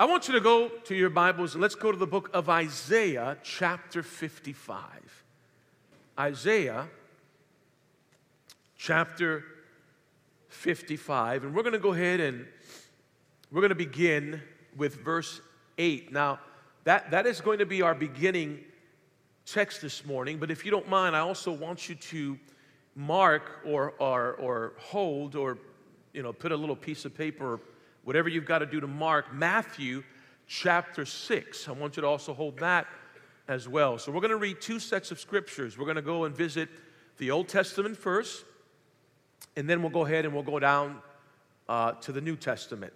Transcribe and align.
I 0.00 0.04
want 0.04 0.28
you 0.28 0.34
to 0.34 0.40
go 0.40 0.68
to 0.68 0.94
your 0.94 1.10
Bibles 1.10 1.54
and 1.54 1.60
let's 1.60 1.74
go 1.74 1.90
to 1.90 1.98
the 1.98 2.06
book 2.06 2.30
of 2.32 2.48
Isaiah, 2.48 3.36
chapter 3.42 4.04
55. 4.04 4.80
Isaiah, 6.16 6.86
chapter 8.76 9.42
55. 10.50 11.42
And 11.42 11.52
we're 11.52 11.64
going 11.64 11.72
to 11.72 11.80
go 11.80 11.94
ahead 11.94 12.20
and 12.20 12.46
we're 13.50 13.60
going 13.60 13.70
to 13.70 13.74
begin 13.74 14.40
with 14.76 15.02
verse 15.02 15.40
8. 15.78 16.12
Now, 16.12 16.38
that, 16.84 17.10
that 17.10 17.26
is 17.26 17.40
going 17.40 17.58
to 17.58 17.66
be 17.66 17.82
our 17.82 17.96
beginning 17.96 18.60
text 19.46 19.82
this 19.82 20.06
morning, 20.06 20.38
but 20.38 20.48
if 20.48 20.64
you 20.64 20.70
don't 20.70 20.88
mind, 20.88 21.16
I 21.16 21.20
also 21.20 21.50
want 21.50 21.88
you 21.88 21.96
to 21.96 22.38
mark 22.94 23.62
or, 23.66 23.94
or, 23.98 24.34
or 24.34 24.74
hold 24.78 25.34
or 25.34 25.58
you 26.12 26.22
know, 26.22 26.32
put 26.32 26.52
a 26.52 26.56
little 26.56 26.76
piece 26.76 27.04
of 27.04 27.16
paper 27.16 27.58
whatever 28.08 28.30
you've 28.30 28.46
got 28.46 28.60
to 28.60 28.66
do 28.66 28.80
to 28.80 28.86
mark 28.86 29.34
Matthew 29.34 30.02
chapter 30.46 31.04
6. 31.04 31.68
I 31.68 31.72
want 31.72 31.94
you 31.94 32.00
to 32.00 32.06
also 32.06 32.32
hold 32.32 32.56
that 32.60 32.86
as 33.48 33.68
well. 33.68 33.98
So 33.98 34.10
we're 34.10 34.22
going 34.22 34.30
to 34.30 34.38
read 34.38 34.62
two 34.62 34.78
sets 34.80 35.10
of 35.10 35.20
scriptures. 35.20 35.76
We're 35.76 35.84
going 35.84 35.96
to 35.96 36.00
go 36.00 36.24
and 36.24 36.34
visit 36.34 36.70
the 37.18 37.30
Old 37.30 37.48
Testament 37.48 37.98
first, 37.98 38.46
and 39.56 39.68
then 39.68 39.82
we'll 39.82 39.90
go 39.90 40.06
ahead 40.06 40.24
and 40.24 40.32
we'll 40.32 40.42
go 40.42 40.58
down 40.58 41.02
uh, 41.68 41.92
to 42.00 42.12
the 42.12 42.22
New 42.22 42.34
Testament. 42.34 42.94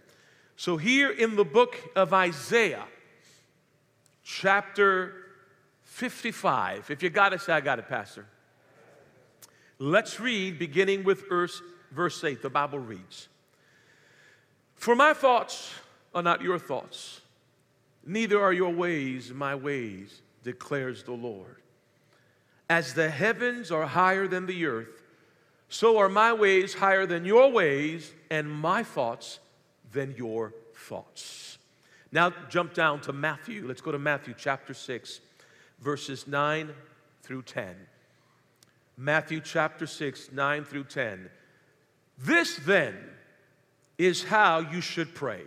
So 0.56 0.78
here 0.78 1.10
in 1.10 1.36
the 1.36 1.44
book 1.44 1.76
of 1.94 2.14
Isaiah, 2.14 2.86
chapter 4.24 5.12
55, 5.82 6.90
if 6.90 7.02
you 7.02 7.10
got 7.10 7.34
it, 7.34 7.42
say, 7.42 7.52
I 7.52 7.60
got 7.60 7.78
it, 7.78 7.86
Pastor. 7.86 8.24
Let's 9.78 10.18
read 10.18 10.58
beginning 10.58 11.04
with 11.04 11.28
verse, 11.28 11.60
verse 11.90 12.24
8. 12.24 12.40
The 12.40 12.48
Bible 12.48 12.78
reads. 12.78 13.28
For 14.82 14.96
my 14.96 15.14
thoughts 15.14 15.72
are 16.12 16.24
not 16.24 16.42
your 16.42 16.58
thoughts, 16.58 17.20
neither 18.04 18.42
are 18.42 18.52
your 18.52 18.72
ways 18.72 19.30
my 19.30 19.54
ways, 19.54 20.22
declares 20.42 21.04
the 21.04 21.12
Lord. 21.12 21.62
As 22.68 22.92
the 22.92 23.08
heavens 23.08 23.70
are 23.70 23.86
higher 23.86 24.26
than 24.26 24.46
the 24.46 24.66
earth, 24.66 25.04
so 25.68 25.98
are 25.98 26.08
my 26.08 26.32
ways 26.32 26.74
higher 26.74 27.06
than 27.06 27.24
your 27.24 27.52
ways, 27.52 28.12
and 28.28 28.50
my 28.50 28.82
thoughts 28.82 29.38
than 29.92 30.16
your 30.18 30.52
thoughts. 30.74 31.58
Now 32.10 32.32
jump 32.50 32.74
down 32.74 33.02
to 33.02 33.12
Matthew. 33.12 33.64
Let's 33.64 33.82
go 33.82 33.92
to 33.92 34.00
Matthew 34.00 34.34
chapter 34.36 34.74
6, 34.74 35.20
verses 35.80 36.26
9 36.26 36.70
through 37.22 37.42
10. 37.42 37.76
Matthew 38.96 39.42
chapter 39.42 39.86
6, 39.86 40.32
9 40.32 40.64
through 40.64 40.84
10. 40.84 41.30
This 42.18 42.56
then 42.66 42.98
is 44.06 44.24
how 44.24 44.58
you 44.58 44.80
should 44.80 45.14
pray. 45.14 45.42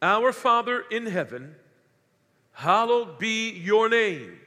Our 0.00 0.32
Father 0.32 0.84
in 0.90 1.06
heaven, 1.06 1.56
hallowed 2.52 3.18
be 3.18 3.50
your 3.50 3.88
name. 3.88 4.38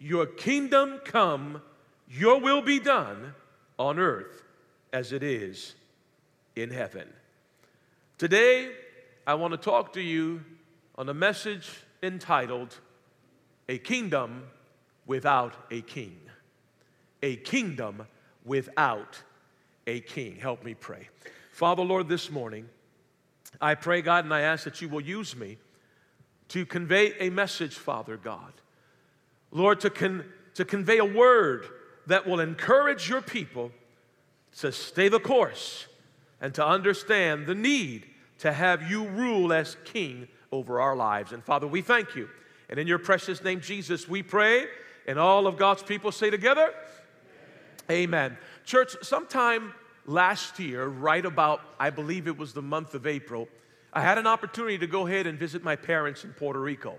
Your 0.00 0.26
kingdom 0.26 1.00
come, 1.04 1.62
your 2.10 2.40
will 2.40 2.62
be 2.62 2.80
done 2.80 3.34
on 3.78 3.98
earth 3.98 4.42
as 4.92 5.12
it 5.12 5.22
is 5.22 5.74
in 6.56 6.70
heaven. 6.70 7.08
Today, 8.18 8.72
I 9.26 9.34
want 9.34 9.52
to 9.52 9.58
talk 9.58 9.92
to 9.92 10.00
you 10.00 10.42
on 10.96 11.08
a 11.08 11.14
message 11.14 11.70
entitled 12.02 12.76
A 13.68 13.78
Kingdom 13.78 14.44
Without 15.06 15.54
a 15.70 15.82
King. 15.82 16.18
A 17.22 17.36
Kingdom 17.36 18.06
Without 18.44 19.22
a 19.86 20.00
King. 20.00 20.36
Help 20.36 20.64
me 20.64 20.74
pray. 20.74 21.08
Father, 21.56 21.82
Lord, 21.82 22.06
this 22.06 22.30
morning, 22.30 22.68
I 23.62 23.76
pray, 23.76 24.02
God, 24.02 24.24
and 24.24 24.34
I 24.34 24.42
ask 24.42 24.64
that 24.64 24.82
you 24.82 24.90
will 24.90 25.00
use 25.00 25.34
me 25.34 25.56
to 26.48 26.66
convey 26.66 27.14
a 27.18 27.30
message, 27.30 27.76
Father 27.76 28.18
God. 28.18 28.52
Lord, 29.50 29.80
to, 29.80 29.88
con- 29.88 30.26
to 30.52 30.66
convey 30.66 30.98
a 30.98 31.04
word 31.06 31.64
that 32.08 32.26
will 32.26 32.40
encourage 32.40 33.08
your 33.08 33.22
people 33.22 33.72
to 34.58 34.70
stay 34.70 35.08
the 35.08 35.18
course 35.18 35.86
and 36.42 36.52
to 36.52 36.66
understand 36.66 37.46
the 37.46 37.54
need 37.54 38.04
to 38.40 38.52
have 38.52 38.90
you 38.90 39.08
rule 39.08 39.50
as 39.50 39.78
king 39.86 40.28
over 40.52 40.78
our 40.78 40.94
lives. 40.94 41.32
And 41.32 41.42
Father, 41.42 41.66
we 41.66 41.80
thank 41.80 42.14
you. 42.14 42.28
And 42.68 42.78
in 42.78 42.86
your 42.86 42.98
precious 42.98 43.42
name, 43.42 43.62
Jesus, 43.62 44.06
we 44.06 44.22
pray. 44.22 44.66
And 45.06 45.18
all 45.18 45.46
of 45.46 45.56
God's 45.56 45.82
people 45.82 46.12
say 46.12 46.28
together, 46.28 46.74
Amen. 47.90 48.32
Amen. 48.32 48.38
Church, 48.66 48.94
sometime 49.00 49.72
last 50.06 50.58
year, 50.58 50.86
right 50.86 51.24
about, 51.24 51.60
I 51.78 51.90
believe 51.90 52.26
it 52.26 52.38
was 52.38 52.52
the 52.52 52.62
month 52.62 52.94
of 52.94 53.06
April, 53.06 53.48
I 53.92 54.02
had 54.02 54.18
an 54.18 54.26
opportunity 54.26 54.78
to 54.78 54.86
go 54.86 55.06
ahead 55.06 55.26
and 55.26 55.38
visit 55.38 55.64
my 55.64 55.76
parents 55.76 56.24
in 56.24 56.32
Puerto 56.32 56.60
Rico. 56.60 56.96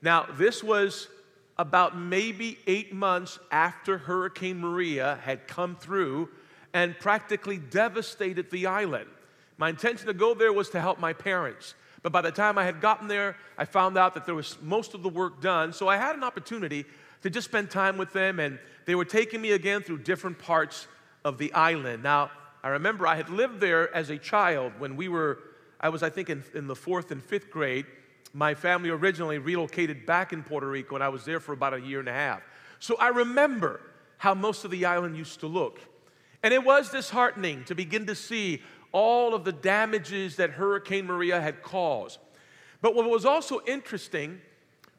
Now, 0.00 0.26
this 0.36 0.62
was 0.62 1.08
about 1.58 1.96
maybe 1.96 2.58
eight 2.66 2.92
months 2.92 3.38
after 3.50 3.98
Hurricane 3.98 4.58
Maria 4.58 5.18
had 5.22 5.46
come 5.46 5.76
through 5.76 6.28
and 6.72 6.98
practically 6.98 7.58
devastated 7.58 8.50
the 8.50 8.66
island. 8.66 9.08
My 9.58 9.68
intention 9.68 10.06
to 10.06 10.14
go 10.14 10.34
there 10.34 10.52
was 10.52 10.70
to 10.70 10.80
help 10.80 10.98
my 10.98 11.12
parents. 11.12 11.74
But 12.02 12.10
by 12.10 12.22
the 12.22 12.32
time 12.32 12.58
I 12.58 12.64
had 12.64 12.80
gotten 12.80 13.06
there, 13.06 13.36
I 13.56 13.64
found 13.64 13.96
out 13.96 14.14
that 14.14 14.26
there 14.26 14.34
was 14.34 14.56
most 14.60 14.94
of 14.94 15.02
the 15.02 15.08
work 15.08 15.40
done. 15.40 15.72
So 15.72 15.86
I 15.86 15.96
had 15.96 16.16
an 16.16 16.24
opportunity 16.24 16.84
to 17.22 17.30
just 17.30 17.46
spend 17.46 17.70
time 17.70 17.96
with 17.96 18.12
them, 18.12 18.40
and 18.40 18.58
they 18.86 18.94
were 18.96 19.04
taking 19.04 19.40
me 19.40 19.52
again 19.52 19.82
through 19.82 19.98
different 19.98 20.38
parts 20.38 20.88
of 21.24 21.38
the 21.38 21.52
island. 21.52 22.02
Now, 22.02 22.30
I 22.62 22.68
remember 22.68 23.06
I 23.06 23.16
had 23.16 23.28
lived 23.28 23.60
there 23.60 23.94
as 23.94 24.10
a 24.10 24.18
child 24.18 24.72
when 24.78 24.96
we 24.96 25.08
were, 25.08 25.38
I 25.80 25.88
was, 25.88 26.02
I 26.02 26.10
think, 26.10 26.30
in, 26.30 26.44
in 26.54 26.66
the 26.66 26.76
fourth 26.76 27.10
and 27.10 27.22
fifth 27.22 27.50
grade. 27.50 27.86
My 28.32 28.54
family 28.54 28.90
originally 28.90 29.38
relocated 29.38 30.06
back 30.06 30.32
in 30.32 30.42
Puerto 30.42 30.68
Rico, 30.68 30.94
and 30.94 31.04
I 31.04 31.08
was 31.08 31.24
there 31.24 31.40
for 31.40 31.52
about 31.52 31.74
a 31.74 31.80
year 31.80 32.00
and 32.00 32.08
a 32.08 32.12
half. 32.12 32.42
So 32.78 32.96
I 32.98 33.08
remember 33.08 33.80
how 34.18 34.34
most 34.34 34.64
of 34.64 34.70
the 34.70 34.84
island 34.84 35.16
used 35.16 35.40
to 35.40 35.46
look. 35.46 35.80
And 36.42 36.54
it 36.54 36.64
was 36.64 36.90
disheartening 36.90 37.64
to 37.64 37.74
begin 37.74 38.06
to 38.06 38.14
see 38.14 38.62
all 38.92 39.34
of 39.34 39.44
the 39.44 39.52
damages 39.52 40.36
that 40.36 40.50
Hurricane 40.50 41.06
Maria 41.06 41.40
had 41.40 41.62
caused. 41.62 42.18
But 42.80 42.94
what 42.94 43.08
was 43.08 43.24
also 43.24 43.60
interesting 43.66 44.40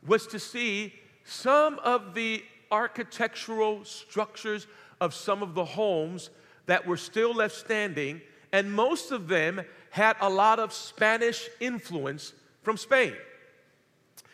was 0.06 0.28
to 0.28 0.40
see 0.40 0.94
some 1.24 1.80
of 1.80 2.14
the 2.14 2.44
architectural 2.74 3.86
structures 3.86 4.66
of 5.00 5.14
some 5.14 5.44
of 5.44 5.54
the 5.54 5.64
homes 5.64 6.32
that 6.66 6.88
were 6.88 6.98
still 6.98 7.34
left 7.34 7.56
standing, 7.56 8.20
and 8.52 8.74
most 8.74 9.12
of 9.12 9.28
them 9.28 9.62
had 9.92 10.18
a 10.20 10.30
lot 10.30 10.58
of 10.60 10.74
Spanish 10.74 11.48
influence 11.60 12.34
from 12.64 12.76
Spain. 12.76 13.14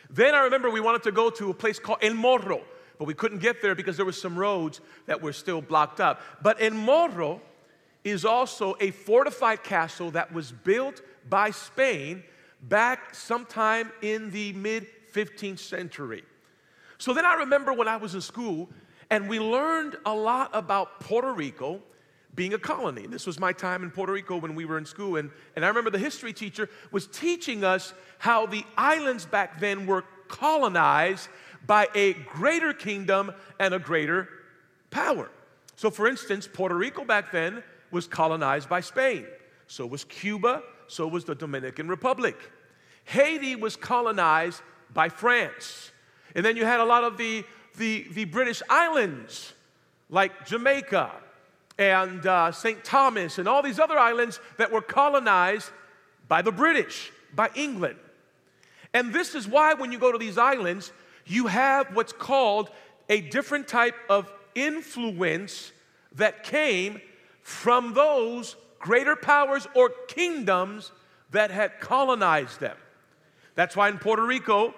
Then 0.08 0.34
I 0.34 0.44
remember 0.44 0.70
we 0.70 0.80
wanted 0.80 1.02
to 1.02 1.12
go 1.12 1.28
to 1.28 1.50
a 1.50 1.54
place 1.54 1.78
called 1.78 1.98
El 2.00 2.14
Morro, 2.14 2.62
but 2.98 3.04
we 3.04 3.14
couldn't 3.14 3.40
get 3.40 3.60
there 3.60 3.74
because 3.74 3.96
there 3.96 4.06
were 4.06 4.12
some 4.12 4.38
roads 4.38 4.80
that 5.04 5.20
were 5.20 5.34
still 5.34 5.60
blocked 5.60 6.00
up. 6.00 6.20
But 6.42 6.62
El 6.62 6.72
Morro 6.72 7.42
is 8.04 8.24
also 8.24 8.74
a 8.80 8.90
fortified 8.90 9.62
castle 9.62 10.10
that 10.12 10.32
was 10.32 10.50
built 10.50 11.02
by 11.28 11.50
Spain 11.50 12.22
back 12.62 13.14
sometime 13.14 13.92
in 14.00 14.30
the 14.30 14.54
mid 14.54 14.86
15th 15.12 15.58
century. 15.58 16.24
So 17.00 17.14
then 17.14 17.24
I 17.24 17.34
remember 17.36 17.72
when 17.72 17.88
I 17.88 17.96
was 17.96 18.14
in 18.14 18.20
school, 18.20 18.68
and 19.08 19.26
we 19.26 19.40
learned 19.40 19.96
a 20.04 20.14
lot 20.14 20.50
about 20.52 21.00
Puerto 21.00 21.32
Rico 21.32 21.80
being 22.34 22.52
a 22.52 22.58
colony. 22.58 23.06
This 23.06 23.26
was 23.26 23.40
my 23.40 23.54
time 23.54 23.82
in 23.82 23.90
Puerto 23.90 24.12
Rico 24.12 24.36
when 24.36 24.54
we 24.54 24.66
were 24.66 24.76
in 24.76 24.84
school. 24.84 25.16
And, 25.16 25.30
and 25.56 25.64
I 25.64 25.68
remember 25.68 25.88
the 25.88 25.98
history 25.98 26.34
teacher 26.34 26.68
was 26.92 27.06
teaching 27.06 27.64
us 27.64 27.94
how 28.18 28.44
the 28.44 28.64
islands 28.76 29.24
back 29.24 29.60
then 29.60 29.86
were 29.86 30.04
colonized 30.28 31.30
by 31.66 31.88
a 31.94 32.12
greater 32.12 32.74
kingdom 32.74 33.32
and 33.58 33.72
a 33.72 33.78
greater 33.78 34.28
power. 34.90 35.30
So, 35.76 35.90
for 35.90 36.06
instance, 36.06 36.46
Puerto 36.46 36.74
Rico 36.74 37.02
back 37.06 37.32
then 37.32 37.62
was 37.90 38.06
colonized 38.06 38.68
by 38.68 38.82
Spain. 38.82 39.24
So 39.68 39.86
was 39.86 40.04
Cuba. 40.04 40.62
So 40.86 41.08
was 41.08 41.24
the 41.24 41.34
Dominican 41.34 41.88
Republic. 41.88 42.36
Haiti 43.04 43.56
was 43.56 43.74
colonized 43.74 44.60
by 44.92 45.08
France. 45.08 45.92
And 46.34 46.44
then 46.44 46.56
you 46.56 46.64
had 46.64 46.80
a 46.80 46.84
lot 46.84 47.04
of 47.04 47.16
the 47.16 47.44
the, 47.76 48.06
the 48.12 48.24
British 48.24 48.62
islands 48.68 49.52
like 50.08 50.46
Jamaica 50.46 51.12
and 51.78 52.26
uh, 52.26 52.52
St. 52.52 52.84
Thomas 52.84 53.38
and 53.38 53.48
all 53.48 53.62
these 53.62 53.78
other 53.78 53.98
islands 53.98 54.40
that 54.58 54.70
were 54.70 54.82
colonized 54.82 55.70
by 56.28 56.42
the 56.42 56.52
British, 56.52 57.10
by 57.34 57.48
England. 57.54 57.96
And 58.92 59.12
this 59.12 59.34
is 59.34 59.46
why, 59.46 59.74
when 59.74 59.92
you 59.92 59.98
go 59.98 60.12
to 60.12 60.18
these 60.18 60.36
islands, 60.36 60.92
you 61.26 61.46
have 61.46 61.94
what's 61.94 62.12
called 62.12 62.70
a 63.08 63.20
different 63.20 63.68
type 63.68 63.94
of 64.08 64.30
influence 64.54 65.72
that 66.16 66.42
came 66.42 67.00
from 67.42 67.94
those 67.94 68.56
greater 68.78 69.14
powers 69.14 69.66
or 69.74 69.90
kingdoms 70.08 70.90
that 71.30 71.50
had 71.50 71.80
colonized 71.80 72.58
them. 72.60 72.76
That's 73.54 73.76
why 73.76 73.88
in 73.88 73.98
Puerto 73.98 74.24
Rico, 74.24 74.74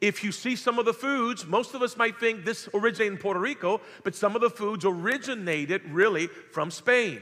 if 0.00 0.22
you 0.22 0.32
see 0.32 0.56
some 0.56 0.78
of 0.78 0.84
the 0.84 0.92
foods, 0.92 1.46
most 1.46 1.74
of 1.74 1.82
us 1.82 1.96
might 1.96 2.18
think 2.18 2.44
this 2.44 2.68
originated 2.74 3.14
in 3.14 3.18
Puerto 3.18 3.40
Rico, 3.40 3.80
but 4.02 4.14
some 4.14 4.34
of 4.34 4.42
the 4.42 4.50
foods 4.50 4.84
originated 4.84 5.82
really 5.90 6.26
from 6.26 6.70
Spain. 6.70 7.20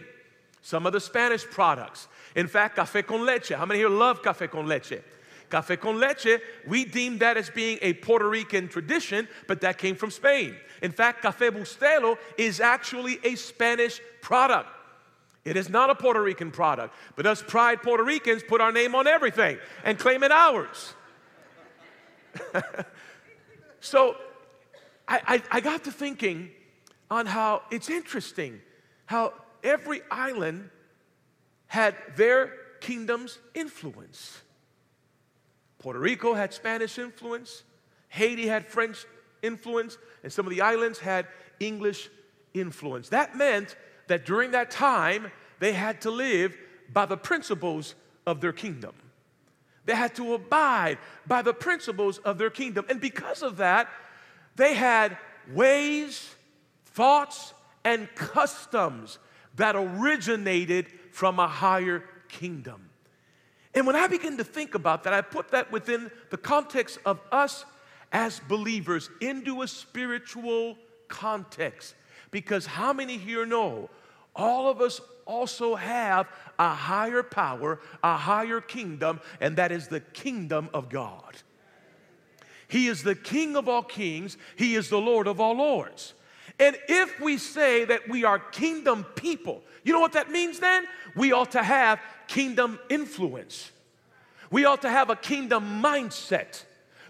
Some 0.63 0.87
of 0.87 0.93
the 0.93 1.01
Spanish 1.01 1.45
products. 1.45 2.09
In 2.35 2.47
fact, 2.47 2.77
café 2.77 3.07
con 3.07 3.27
leche. 3.27 3.51
How 3.51 3.67
many 3.67 3.81
here 3.81 3.89
love 3.89 4.23
café 4.23 4.51
con 4.51 4.67
leche? 4.67 5.03
Café 5.51 5.79
con 5.79 6.01
leche, 6.01 6.41
we 6.67 6.85
deem 6.87 7.19
that 7.19 7.37
as 7.37 7.51
being 7.51 7.79
a 7.83 7.93
Puerto 7.93 8.27
Rican 8.27 8.69
tradition, 8.69 9.29
but 9.47 9.61
that 9.61 9.77
came 9.77 9.95
from 9.95 10.11
Spain. 10.11 10.57
In 10.81 10.93
fact, 10.93 11.23
Café 11.23 11.51
Bustelo 11.51 12.17
is 12.39 12.59
actually 12.59 13.19
a 13.23 13.35
Spanish 13.35 14.01
product. 14.23 14.69
It 15.45 15.59
is 15.59 15.69
not 15.69 15.91
a 15.91 15.95
Puerto 15.95 16.23
Rican 16.23 16.51
product, 16.53 16.95
but 17.17 17.27
us 17.27 17.43
pride 17.43 17.83
Puerto 17.83 18.03
Ricans 18.03 18.43
put 18.43 18.63
our 18.63 18.73
name 18.73 18.95
on 18.95 19.07
everything 19.07 19.59
and 19.85 19.99
claim 19.99 20.23
it 20.23 20.33
ours. 20.33 20.95
so 23.81 24.17
I, 25.09 25.21
I, 25.27 25.43
I 25.51 25.61
got 25.61 25.85
to 25.85 25.93
thinking 25.93 26.51
on 27.11 27.27
how 27.27 27.63
it's 27.71 27.91
interesting 27.91 28.61
how 29.07 29.35
every 29.63 30.01
island 30.11 30.71
had 31.67 31.95
their 32.17 32.53
kingdom's 32.81 33.39
influence. 33.55 34.41
Puerto 35.79 35.99
Rico 35.99 36.35
had 36.35 36.55
Spanish 36.55 36.99
influence, 36.99 37.65
Haiti 38.09 38.47
had 38.47 38.67
French 38.67 39.05
influence, 39.43 39.99
and 40.23 40.33
some 40.33 40.47
of 40.47 40.51
the 40.51 40.61
islands 40.61 40.99
had 40.99 41.27
English 41.61 42.09
influence. 42.55 43.09
That 43.09 43.37
meant 43.37 43.77
that 44.07 44.25
during 44.25 44.53
that 44.53 44.71
time, 44.71 45.31
they 45.59 45.73
had 45.73 46.01
to 46.03 46.11
live 46.11 46.57
by 46.93 47.07
the 47.07 47.17
principles 47.17 47.95
of 48.27 48.41
their 48.41 48.53
kingdom. 48.53 48.93
They 49.85 49.95
had 49.95 50.15
to 50.17 50.35
abide 50.35 50.99
by 51.27 51.43
the 51.43 51.53
principles 51.53 52.19
of 52.19 52.39
their 52.39 52.51
kingdom. 52.51 52.87
And 52.89 53.01
because 53.01 53.43
of 53.43 53.57
that, 53.57 53.89
they 54.57 54.75
had 54.75 55.17
ways, 55.53 56.35
thoughts, 56.87 57.55
and 57.85 58.13
customs 58.15 59.19
that 59.57 59.75
originated 59.75 60.87
from 61.11 61.39
a 61.39 61.49
higher 61.49 62.05
kingdom. 62.29 62.89
And 63.75 63.87
when 63.87 63.97
I 63.97 64.07
begin 64.07 64.37
to 64.37 64.45
think 64.45 64.75
about 64.75 65.05
that, 65.05 65.13
I 65.13 65.21
put 65.21 65.51
that 65.51 65.73
within 65.73 66.11
the 66.31 66.37
context 66.37 66.99
of 67.05 67.21
us 67.33 67.65
as 68.13 68.41
believers 68.41 69.11
into 69.21 69.63
a 69.63 69.69
spiritual 69.69 70.77
context. 71.09 71.95
Because 72.31 72.67
how 72.67 72.93
many 72.93 73.17
here 73.17 73.47
know 73.47 73.91
all 74.37 74.71
of 74.71 74.81
us 74.81 75.01
also 75.27 75.75
have 75.75 76.29
a 76.59 76.75
higher 76.75 77.23
power, 77.23 77.81
a 78.03 78.17
higher 78.17 78.61
kingdom, 78.61 79.21
and 79.41 79.57
that 79.57 79.73
is 79.73 79.89
the 79.89 80.01
kingdom 80.01 80.69
of 80.75 80.89
God? 80.89 81.37
He 82.69 82.89
is 82.89 83.03
the 83.03 83.15
King 83.15 83.57
of 83.57 83.69
all 83.69 83.83
kings, 83.83 84.39
He 84.57 84.77
is 84.77 84.89
the 84.89 85.01
Lord 85.01 85.27
of 85.27 85.41
all 85.41 85.57
lords. 85.57 86.15
And 86.59 86.77
if 86.89 87.21
we 87.21 87.37
say 87.37 87.85
that 87.85 88.09
we 88.09 88.25
are 88.25 88.39
kingdom 88.39 89.05
people, 89.15 89.63
you 89.85 89.93
know 89.93 90.01
what 90.01 90.13
that 90.13 90.31
means 90.31 90.59
then? 90.59 90.87
We 91.15 91.33
ought 91.33 91.53
to 91.53 91.63
have 91.63 92.01
kingdom 92.29 92.79
influence. 92.89 93.71
We 94.51 94.65
ought 94.65 94.83
to 94.83 94.91
have 94.91 95.11
a 95.11 95.17
kingdom 95.17 95.83
mindset. 95.83 96.65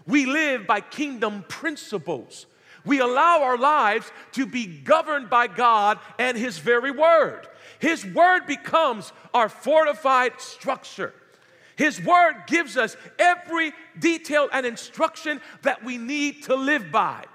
We 0.05 0.25
live 0.25 0.67
by 0.67 0.81
kingdom 0.81 1.45
principles. 1.47 2.45
We 2.85 2.99
allow 2.99 3.43
our 3.43 3.57
lives 3.57 4.11
to 4.33 4.45
be 4.45 4.65
governed 4.65 5.29
by 5.29 5.47
God 5.47 5.99
and 6.19 6.37
His 6.37 6.57
very 6.57 6.91
word. 6.91 7.47
His 7.79 8.05
word 8.05 8.45
becomes 8.47 9.11
our 9.33 9.49
fortified 9.49 10.39
structure. 10.39 11.13
His 11.75 12.01
word 12.03 12.43
gives 12.47 12.77
us 12.77 12.95
every 13.17 13.73
detail 13.97 14.47
and 14.53 14.65
instruction 14.65 15.41
that 15.63 15.83
we 15.83 15.97
need 15.97 16.43
to 16.43 16.55
live 16.55 16.91
by. 16.91 17.25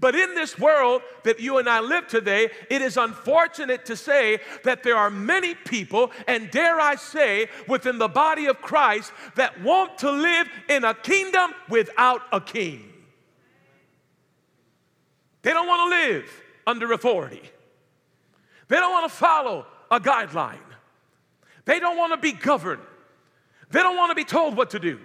But 0.00 0.16
in 0.16 0.34
this 0.34 0.58
world 0.58 1.02
that 1.22 1.38
you 1.38 1.58
and 1.58 1.68
I 1.68 1.78
live 1.78 2.08
today, 2.08 2.50
it 2.68 2.82
is 2.82 2.96
unfortunate 2.96 3.86
to 3.86 3.94
say 3.94 4.40
that 4.64 4.82
there 4.82 4.96
are 4.96 5.10
many 5.10 5.54
people, 5.54 6.10
and 6.26 6.50
dare 6.50 6.80
I 6.80 6.96
say, 6.96 7.48
within 7.68 7.98
the 7.98 8.08
body 8.08 8.46
of 8.46 8.60
Christ, 8.60 9.12
that 9.36 9.62
want 9.62 9.98
to 9.98 10.10
live 10.10 10.48
in 10.68 10.82
a 10.82 10.92
kingdom 10.92 11.52
without 11.68 12.22
a 12.32 12.40
king. 12.40 12.92
They 15.42 15.52
don't 15.52 15.68
want 15.68 15.92
to 15.92 15.96
live 15.96 16.42
under 16.66 16.92
authority, 16.92 17.42
they 18.72 18.78
don't 18.78 18.90
want 18.90 19.04
to 19.04 19.14
follow 19.14 19.66
a 19.90 20.00
guideline, 20.00 20.56
they 21.66 21.78
don't 21.78 21.98
want 21.98 22.14
to 22.14 22.16
be 22.16 22.32
governed, 22.32 22.80
they 23.70 23.80
don't 23.80 23.98
want 23.98 24.10
to 24.10 24.14
be 24.14 24.24
told 24.24 24.56
what 24.56 24.70
to 24.70 24.78
do. 24.78 24.98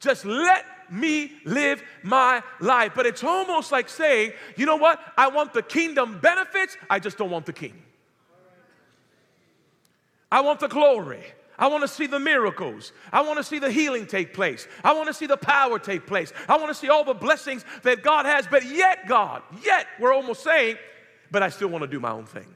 Just 0.00 0.24
let 0.24 0.64
me 0.90 1.30
live 1.44 1.82
my 2.02 2.42
life. 2.58 2.92
But 2.94 3.04
it's 3.04 3.22
almost 3.22 3.70
like 3.70 3.90
saying, 3.90 4.32
you 4.56 4.64
know 4.64 4.76
what? 4.76 4.98
I 5.14 5.28
want 5.28 5.52
the 5.52 5.62
kingdom 5.62 6.20
benefits, 6.20 6.78
I 6.88 6.98
just 6.98 7.18
don't 7.18 7.28
want 7.28 7.44
the 7.44 7.52
king. 7.52 7.74
I 10.32 10.40
want 10.40 10.60
the 10.60 10.68
glory. 10.68 11.22
I 11.58 11.66
want 11.66 11.82
to 11.82 11.88
see 11.88 12.06
the 12.06 12.18
miracles. 12.18 12.92
I 13.12 13.20
want 13.20 13.36
to 13.36 13.44
see 13.44 13.58
the 13.58 13.70
healing 13.70 14.06
take 14.06 14.32
place. 14.32 14.66
I 14.82 14.94
want 14.94 15.08
to 15.08 15.14
see 15.14 15.26
the 15.26 15.36
power 15.36 15.78
take 15.78 16.06
place. 16.06 16.32
I 16.48 16.56
want 16.56 16.68
to 16.68 16.74
see 16.74 16.88
all 16.88 17.04
the 17.04 17.12
blessings 17.12 17.62
that 17.82 18.02
God 18.02 18.24
has. 18.24 18.46
But 18.46 18.64
yet, 18.64 19.06
God, 19.06 19.42
yet, 19.62 19.86
we're 20.00 20.14
almost 20.14 20.42
saying, 20.42 20.76
but 21.30 21.42
I 21.42 21.50
still 21.50 21.68
want 21.68 21.82
to 21.82 21.88
do 21.88 22.00
my 22.00 22.10
own 22.10 22.24
thing. 22.24 22.46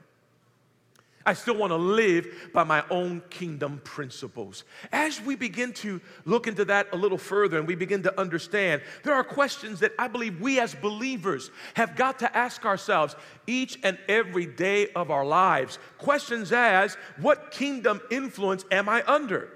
I 1.27 1.35
still 1.35 1.57
want 1.57 1.71
to 1.71 1.77
live 1.77 2.51
by 2.55 2.65
my 2.65 2.83
own 2.91 3.23
kingdom 3.29 3.81
principles. 3.85 4.65
As 4.91 5.21
we 5.21 5.37
begin 5.37 5.75
to 5.75 6.01
look 6.25 6.47
into 6.47 6.65
that 6.65 6.89
a 6.93 6.97
little 6.97 7.19
further 7.19 7.59
and 7.59 7.67
we 7.67 7.75
begin 7.75 8.03
to 8.05 8.21
understand, 8.21 8.81
there 9.03 9.13
are 9.13 9.23
questions 9.23 9.81
that 9.81 9.93
I 9.99 10.09
believe 10.09 10.41
we 10.41 10.59
as 10.61 10.75
believers 10.75 11.51
have 11.75 11.95
got 11.95 12.21
to 12.21 12.37
ask 12.37 12.65
ourselves 12.65 13.17
each 13.47 13.79
and 13.83 13.99
every 14.09 14.47
day 14.47 14.89
of 14.93 15.11
our 15.11 15.25
lives. 15.25 15.79
Questions 15.99 16.53
as 16.53 16.97
what 17.19 17.51
kingdom 17.51 18.01
influence 18.11 18.65
am 18.71 18.89
I 18.89 19.05
under? 19.07 19.51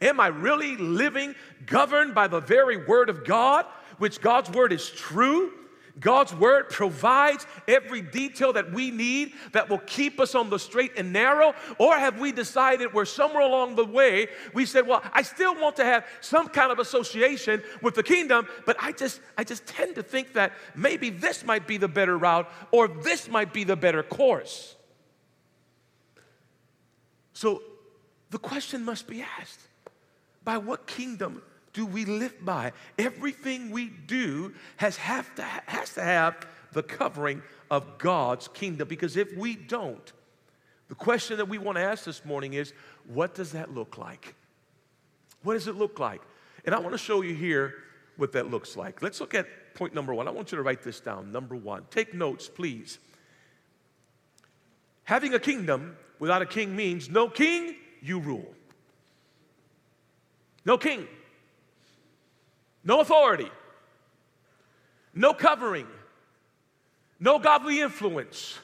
Am 0.00 0.20
I 0.20 0.28
really 0.28 0.76
living 0.78 1.34
governed 1.66 2.14
by 2.14 2.28
the 2.28 2.40
very 2.40 2.78
word 2.78 3.10
of 3.10 3.24
God, 3.24 3.66
which 3.98 4.22
God's 4.22 4.48
word 4.50 4.72
is 4.72 4.88
true? 4.88 5.52
God's 6.00 6.34
word 6.34 6.70
provides 6.70 7.46
every 7.68 8.00
detail 8.00 8.54
that 8.54 8.72
we 8.72 8.90
need 8.90 9.34
that 9.52 9.68
will 9.68 9.78
keep 9.78 10.18
us 10.18 10.34
on 10.34 10.48
the 10.48 10.58
straight 10.58 10.92
and 10.96 11.12
narrow? 11.12 11.54
Or 11.78 11.96
have 11.96 12.18
we 12.18 12.32
decided 12.32 12.92
where 12.94 13.04
somewhere 13.04 13.42
along 13.42 13.76
the 13.76 13.84
way 13.84 14.28
we 14.54 14.64
said, 14.66 14.86
well, 14.86 15.02
I 15.12 15.22
still 15.22 15.54
want 15.60 15.76
to 15.76 15.84
have 15.84 16.06
some 16.20 16.48
kind 16.48 16.72
of 16.72 16.78
association 16.78 17.62
with 17.82 17.94
the 17.94 18.02
kingdom, 18.02 18.48
but 18.64 18.76
I 18.80 18.92
just 18.92 19.20
I 19.36 19.44
just 19.44 19.66
tend 19.66 19.94
to 19.96 20.02
think 20.02 20.32
that 20.32 20.52
maybe 20.74 21.10
this 21.10 21.44
might 21.44 21.66
be 21.66 21.76
the 21.76 21.88
better 21.88 22.16
route 22.16 22.50
or 22.72 22.88
this 22.88 23.28
might 23.28 23.52
be 23.52 23.64
the 23.64 23.76
better 23.76 24.02
course. 24.02 24.76
So 27.34 27.62
the 28.30 28.38
question 28.38 28.84
must 28.84 29.06
be 29.06 29.22
asked 29.22 29.60
by 30.44 30.58
what 30.58 30.86
kingdom 30.86 31.42
do 31.72 31.86
we 31.86 32.04
live 32.04 32.44
by? 32.44 32.72
Everything 32.98 33.70
we 33.70 33.88
do 34.06 34.54
has, 34.76 34.96
have 34.96 35.32
to, 35.36 35.42
has 35.42 35.94
to 35.94 36.02
have 36.02 36.46
the 36.72 36.82
covering 36.82 37.42
of 37.70 37.98
God's 37.98 38.48
kingdom 38.48 38.88
because 38.88 39.16
if 39.16 39.36
we 39.36 39.56
don't, 39.56 40.12
the 40.88 40.94
question 40.94 41.36
that 41.36 41.48
we 41.48 41.58
want 41.58 41.76
to 41.76 41.82
ask 41.82 42.04
this 42.04 42.24
morning 42.24 42.54
is 42.54 42.72
what 43.06 43.34
does 43.34 43.52
that 43.52 43.72
look 43.72 43.96
like? 43.98 44.34
What 45.42 45.54
does 45.54 45.68
it 45.68 45.76
look 45.76 45.98
like? 45.98 46.20
And 46.64 46.74
I 46.74 46.78
want 46.80 46.92
to 46.92 46.98
show 46.98 47.22
you 47.22 47.34
here 47.34 47.74
what 48.16 48.32
that 48.32 48.50
looks 48.50 48.76
like. 48.76 49.00
Let's 49.00 49.20
look 49.20 49.34
at 49.34 49.46
point 49.74 49.94
number 49.94 50.12
one. 50.12 50.28
I 50.28 50.30
want 50.30 50.52
you 50.52 50.56
to 50.56 50.62
write 50.62 50.82
this 50.82 51.00
down. 51.00 51.32
Number 51.32 51.56
one. 51.56 51.84
Take 51.90 52.12
notes, 52.12 52.48
please. 52.48 52.98
Having 55.04 55.34
a 55.34 55.40
kingdom 55.40 55.96
without 56.18 56.42
a 56.42 56.46
king 56.46 56.76
means 56.76 57.08
no 57.08 57.28
king, 57.28 57.76
you 58.02 58.20
rule. 58.20 58.54
No 60.64 60.76
king. 60.76 61.06
No 62.82 63.00
authority, 63.00 63.50
no 65.14 65.34
covering, 65.34 65.86
no 67.18 67.38
godly 67.38 67.80
influence, 67.80 68.58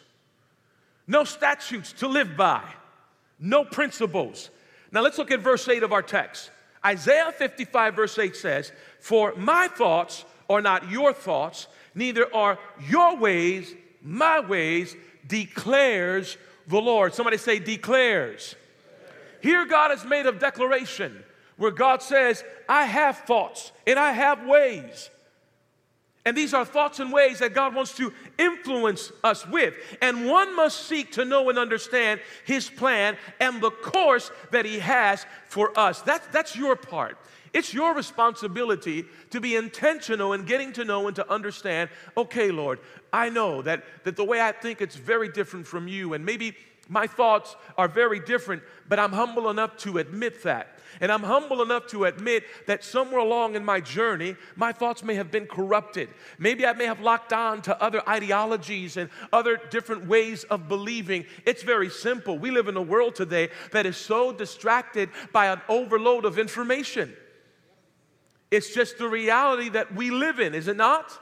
no 1.07 1.25
statutes 1.25 1.93
to 1.95 2.09
live 2.09 2.37
by, 2.37 2.63
no 3.39 3.65
principles. 3.65 4.51
Now 4.91 5.03
let's 5.03 5.19
look 5.19 5.31
at 5.31 5.41
verse 5.41 5.69
8 5.69 5.83
of 5.83 5.93
our 5.93 6.03
text. 6.03 6.51
Isaiah 6.85 7.33
55, 7.33 7.95
verse 7.95 8.19
8 8.19 8.37
says, 8.37 8.73
For 9.01 9.35
my 9.37 9.69
thoughts 9.69 10.25
are 10.49 10.63
not 10.63 10.91
your 10.91 11.13
thoughts, 11.13 11.67
neither 11.95 12.33
are 12.35 12.59
your 12.89 13.17
ways 13.17 13.75
my 14.07 14.41
ways, 14.41 14.97
declares 15.27 16.39
the 16.69 16.79
Lord. 16.79 17.13
Somebody 17.13 17.37
say, 17.37 17.59
declares. 17.59 18.55
Here 19.43 19.67
God 19.67 19.91
has 19.91 20.05
made 20.05 20.27
a 20.27 20.33
declaration 20.33 21.23
where 21.57 21.71
God 21.71 22.03
says, 22.03 22.45
I 22.69 22.85
have 22.85 23.19
thoughts 23.19 23.73
and 23.87 23.99
I 23.99 24.13
have 24.13 24.47
ways. 24.47 25.11
And 26.25 26.37
these 26.37 26.55
are 26.55 26.65
thoughts 26.65 26.99
and 26.99 27.13
ways 27.13 27.39
that 27.39 27.55
God 27.55 27.73
wants 27.73 27.95
to 27.99 28.13
influence 28.37 29.13
us 29.23 29.47
with. 29.47 29.75
And 30.03 30.27
one 30.27 30.57
must 30.57 30.87
seek 30.89 31.13
to 31.13 31.25
know 31.25 31.49
and 31.51 31.59
understand 31.59 32.21
His 32.45 32.69
plan 32.69 33.17
and 33.39 33.61
the 33.63 33.71
course 33.71 34.33
that 34.51 34.65
He 34.65 34.81
has 34.81 35.25
for 35.47 35.79
us. 35.79 36.03
That's, 36.03 36.27
that's 36.29 36.57
your 36.57 36.75
part. 36.75 37.17
It's 37.53 37.73
your 37.73 37.95
responsibility 37.95 39.05
to 39.31 39.41
be 39.41 39.55
intentional 39.55 40.33
in 40.33 40.45
getting 40.47 40.73
to 40.75 40.85
know 40.85 41.07
and 41.07 41.15
to 41.15 41.33
understand 41.33 41.91
okay, 42.17 42.51
Lord, 42.51 42.81
I 43.13 43.31
know 43.31 43.63
that, 43.63 43.85
that 44.03 44.17
the 44.17 44.25
way 44.25 44.41
I 44.41 44.51
think 44.51 44.81
it's 44.81 44.97
very 44.97 45.29
different 45.29 45.67
from 45.67 45.87
you. 45.87 46.15
And 46.15 46.27
maybe 46.27 46.57
My 46.89 47.07
thoughts 47.07 47.57
are 47.77 47.89
very 47.89 48.21
different, 48.21 48.63
but 48.89 48.99
I'm 48.99 49.13
humble 49.13 49.51
enough 49.51 49.77
to 49.79 49.99
admit 49.99 50.43
that. 50.45 50.75
And 51.00 51.12
I'm 51.12 51.23
humble 51.23 51.62
enough 51.62 51.87
to 51.88 52.05
admit 52.05 52.45
that 52.67 52.85
somewhere 52.85 53.21
along 53.21 53.55
in 53.55 53.65
my 53.65 53.81
journey, 53.81 54.37
my 54.55 54.73
thoughts 54.73 55.03
may 55.03 55.15
have 55.15 55.31
been 55.31 55.47
corrupted. 55.47 56.09
Maybe 56.38 56.67
I 56.67 56.73
may 56.73 56.87
have 56.87 57.00
locked 57.00 57.33
on 57.33 57.62
to 57.62 57.83
other 57.83 58.07
ideologies 58.09 58.97
and 58.97 59.11
other 59.33 59.61
different 59.71 60.07
ways 60.07 60.45
of 60.45 60.69
believing. 60.69 61.26
It's 61.45 61.62
very 61.62 61.91
simple. 61.91 62.38
We 62.38 62.50
live 62.50 62.69
in 62.69 62.76
a 62.76 62.83
world 62.83 63.15
today 63.15 63.50
that 63.73 63.87
is 63.87 63.97
so 63.97 64.33
distracted 64.33 65.11
by 65.33 65.47
an 65.47 65.61
overload 65.69 66.25
of 66.25 66.38
information. 66.38 67.15
It's 68.50 68.73
just 68.73 68.99
the 68.99 69.09
reality 69.09 69.69
that 69.71 69.95
we 69.95 70.11
live 70.11 70.41
in, 70.41 70.55
is 70.55 70.69
it 70.69 70.76
not? 70.76 71.19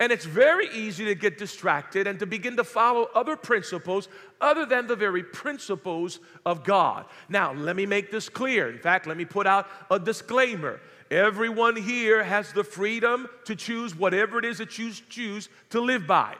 And 0.00 0.10
it's 0.10 0.24
very 0.24 0.66
easy 0.70 1.04
to 1.04 1.14
get 1.14 1.36
distracted 1.36 2.06
and 2.06 2.18
to 2.20 2.26
begin 2.26 2.56
to 2.56 2.64
follow 2.64 3.10
other 3.14 3.36
principles 3.36 4.08
other 4.40 4.64
than 4.64 4.86
the 4.86 4.96
very 4.96 5.22
principles 5.22 6.20
of 6.46 6.64
God. 6.64 7.04
Now, 7.28 7.52
let 7.52 7.76
me 7.76 7.84
make 7.84 8.10
this 8.10 8.30
clear. 8.30 8.70
In 8.70 8.78
fact, 8.78 9.06
let 9.06 9.18
me 9.18 9.26
put 9.26 9.46
out 9.46 9.68
a 9.90 9.98
disclaimer. 9.98 10.80
Everyone 11.10 11.76
here 11.76 12.24
has 12.24 12.50
the 12.50 12.64
freedom 12.64 13.28
to 13.44 13.54
choose 13.54 13.94
whatever 13.94 14.38
it 14.38 14.46
is 14.46 14.56
that 14.56 14.78
you 14.78 14.90
choose 15.10 15.50
to 15.68 15.80
live 15.82 16.06
by. 16.06 16.34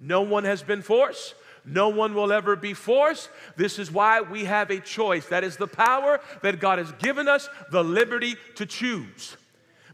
No 0.00 0.22
one 0.22 0.44
has 0.44 0.62
been 0.62 0.80
forced. 0.80 1.34
No 1.66 1.90
one 1.90 2.14
will 2.14 2.32
ever 2.32 2.56
be 2.56 2.72
forced. 2.72 3.28
This 3.56 3.78
is 3.78 3.90
why 3.90 4.22
we 4.22 4.44
have 4.44 4.70
a 4.70 4.80
choice. 4.80 5.26
That 5.26 5.44
is 5.44 5.58
the 5.58 5.66
power 5.66 6.20
that 6.42 6.60
God 6.60 6.78
has 6.78 6.92
given 6.92 7.28
us, 7.28 7.46
the 7.70 7.84
liberty 7.84 8.36
to 8.54 8.64
choose. 8.64 9.36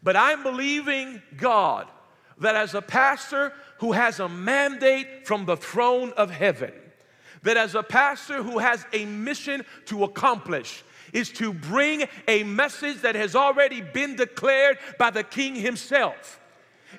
But 0.04 0.14
I'm 0.14 0.44
believing 0.44 1.21
God 1.37 1.88
that 2.42 2.54
as 2.54 2.75
a 2.75 2.82
pastor 2.82 3.52
who 3.78 3.92
has 3.92 4.20
a 4.20 4.28
mandate 4.28 5.26
from 5.26 5.46
the 5.46 5.56
throne 5.56 6.12
of 6.16 6.30
heaven, 6.30 6.72
that 7.42 7.56
as 7.56 7.75
a 7.75 7.82
pastor 7.82 8.42
who 8.42 8.58
has 8.58 8.84
a 8.92 9.04
mission 9.06 9.64
to 9.87 10.04
accomplish, 10.04 10.84
is 11.12 11.30
to 11.30 11.52
bring 11.52 12.04
a 12.26 12.42
message 12.44 13.02
that 13.02 13.14
has 13.14 13.37
already 13.37 13.80
been 13.80 14.16
declared 14.16 14.78
by 14.99 15.11
the 15.11 15.22
king 15.22 15.54
himself. 15.54 16.40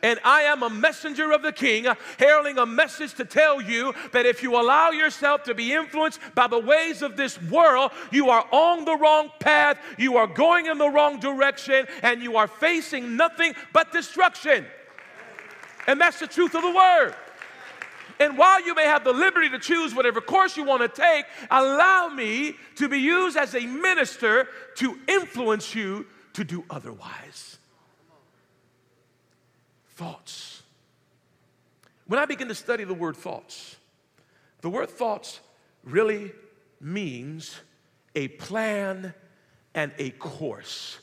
And 0.01 0.19
I 0.23 0.41
am 0.43 0.63
a 0.63 0.69
messenger 0.69 1.31
of 1.31 1.43
the 1.43 1.51
king, 1.51 1.87
heralding 2.17 2.57
a 2.57 2.65
message 2.65 3.13
to 3.15 3.25
tell 3.25 3.61
you 3.61 3.93
that 4.11 4.25
if 4.25 4.41
you 4.43 4.55
allow 4.55 4.89
yourself 4.89 5.43
to 5.43 5.53
be 5.53 5.73
influenced 5.73 6.19
by 6.35 6.47
the 6.47 6.59
ways 6.59 7.01
of 7.01 7.15
this 7.15 7.41
world, 7.43 7.91
you 8.11 8.29
are 8.29 8.45
on 8.51 8.85
the 8.85 8.97
wrong 8.97 9.31
path, 9.39 9.77
you 9.97 10.17
are 10.17 10.27
going 10.27 10.65
in 10.65 10.77
the 10.77 10.89
wrong 10.89 11.19
direction, 11.19 11.85
and 12.01 12.21
you 12.21 12.37
are 12.37 12.47
facing 12.47 13.15
nothing 13.15 13.53
but 13.71 13.91
destruction. 13.91 14.65
And 15.87 15.99
that's 15.99 16.19
the 16.19 16.27
truth 16.27 16.55
of 16.55 16.61
the 16.61 16.73
word. 16.73 17.15
And 18.19 18.37
while 18.37 18.63
you 18.63 18.75
may 18.75 18.85
have 18.85 19.03
the 19.03 19.11
liberty 19.11 19.49
to 19.49 19.59
choose 19.59 19.93
whatever 19.93 20.21
course 20.21 20.55
you 20.55 20.63
want 20.63 20.81
to 20.81 20.87
take, 20.87 21.25
allow 21.49 22.09
me 22.09 22.55
to 22.75 22.87
be 22.87 22.99
used 22.99 23.37
as 23.37 23.55
a 23.55 23.61
minister 23.61 24.47
to 24.75 24.99
influence 25.07 25.73
you 25.73 26.05
to 26.33 26.43
do 26.43 26.63
otherwise. 26.69 27.57
Thoughts. 29.95 30.63
When 32.07 32.19
I 32.19 32.25
begin 32.25 32.47
to 32.49 32.55
study 32.55 32.83
the 32.83 32.93
word 32.93 33.15
thoughts, 33.15 33.75
the 34.61 34.69
word 34.69 34.89
thoughts 34.89 35.39
really 35.83 36.31
means 36.79 37.59
a 38.15 38.27
plan 38.29 39.13
and 39.73 39.91
a 39.97 40.11
course. 40.11 40.99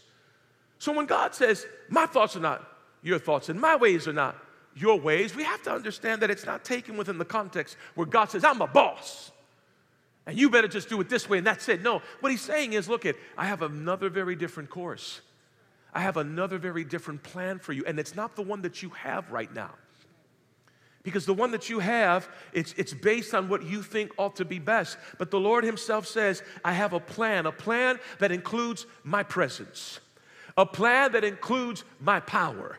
So 0.78 0.92
when 0.92 1.06
God 1.06 1.34
says, 1.34 1.66
My 1.88 2.06
thoughts 2.06 2.36
are 2.36 2.40
not 2.40 2.66
your 3.02 3.18
thoughts, 3.18 3.48
and 3.48 3.60
my 3.60 3.76
ways 3.76 4.06
are 4.06 4.12
not 4.12 4.36
your 4.80 4.98
ways, 4.98 5.34
we 5.34 5.44
have 5.44 5.62
to 5.64 5.72
understand 5.72 6.22
that 6.22 6.30
it's 6.30 6.46
not 6.46 6.64
taken 6.64 6.96
within 6.96 7.18
the 7.18 7.24
context 7.24 7.76
where 7.94 8.06
God 8.06 8.30
says, 8.30 8.44
I'm 8.44 8.60
a 8.60 8.66
boss. 8.66 9.30
And 10.26 10.38
you 10.38 10.50
better 10.50 10.68
just 10.68 10.88
do 10.88 11.00
it 11.00 11.08
this 11.08 11.28
way, 11.28 11.38
and 11.38 11.46
that's 11.46 11.68
it. 11.68 11.82
No, 11.82 12.02
what 12.20 12.30
he's 12.30 12.40
saying 12.40 12.74
is, 12.74 12.88
look 12.88 13.06
at, 13.06 13.16
I 13.36 13.46
have 13.46 13.62
another 13.62 14.08
very 14.08 14.36
different 14.36 14.70
course. 14.70 15.20
I 15.92 16.00
have 16.00 16.16
another 16.16 16.58
very 16.58 16.84
different 16.84 17.22
plan 17.22 17.58
for 17.58 17.72
you, 17.72 17.84
and 17.86 17.98
it's 17.98 18.14
not 18.14 18.36
the 18.36 18.42
one 18.42 18.62
that 18.62 18.82
you 18.82 18.90
have 18.90 19.30
right 19.30 19.52
now. 19.52 19.70
Because 21.02 21.24
the 21.24 21.34
one 21.34 21.50
that 21.52 21.70
you 21.70 21.78
have, 21.78 22.28
it's, 22.52 22.74
it's 22.76 22.92
based 22.92 23.34
on 23.34 23.48
what 23.48 23.64
you 23.64 23.82
think 23.82 24.12
ought 24.18 24.36
to 24.36 24.44
be 24.44 24.58
best. 24.58 24.98
But 25.18 25.30
the 25.30 25.40
Lord 25.40 25.64
Himself 25.64 26.06
says, 26.06 26.42
I 26.64 26.72
have 26.72 26.92
a 26.92 27.00
plan, 27.00 27.46
a 27.46 27.52
plan 27.52 27.98
that 28.18 28.30
includes 28.30 28.86
my 29.02 29.22
presence, 29.22 30.00
a 30.56 30.66
plan 30.66 31.12
that 31.12 31.24
includes 31.24 31.84
my 32.00 32.20
power, 32.20 32.78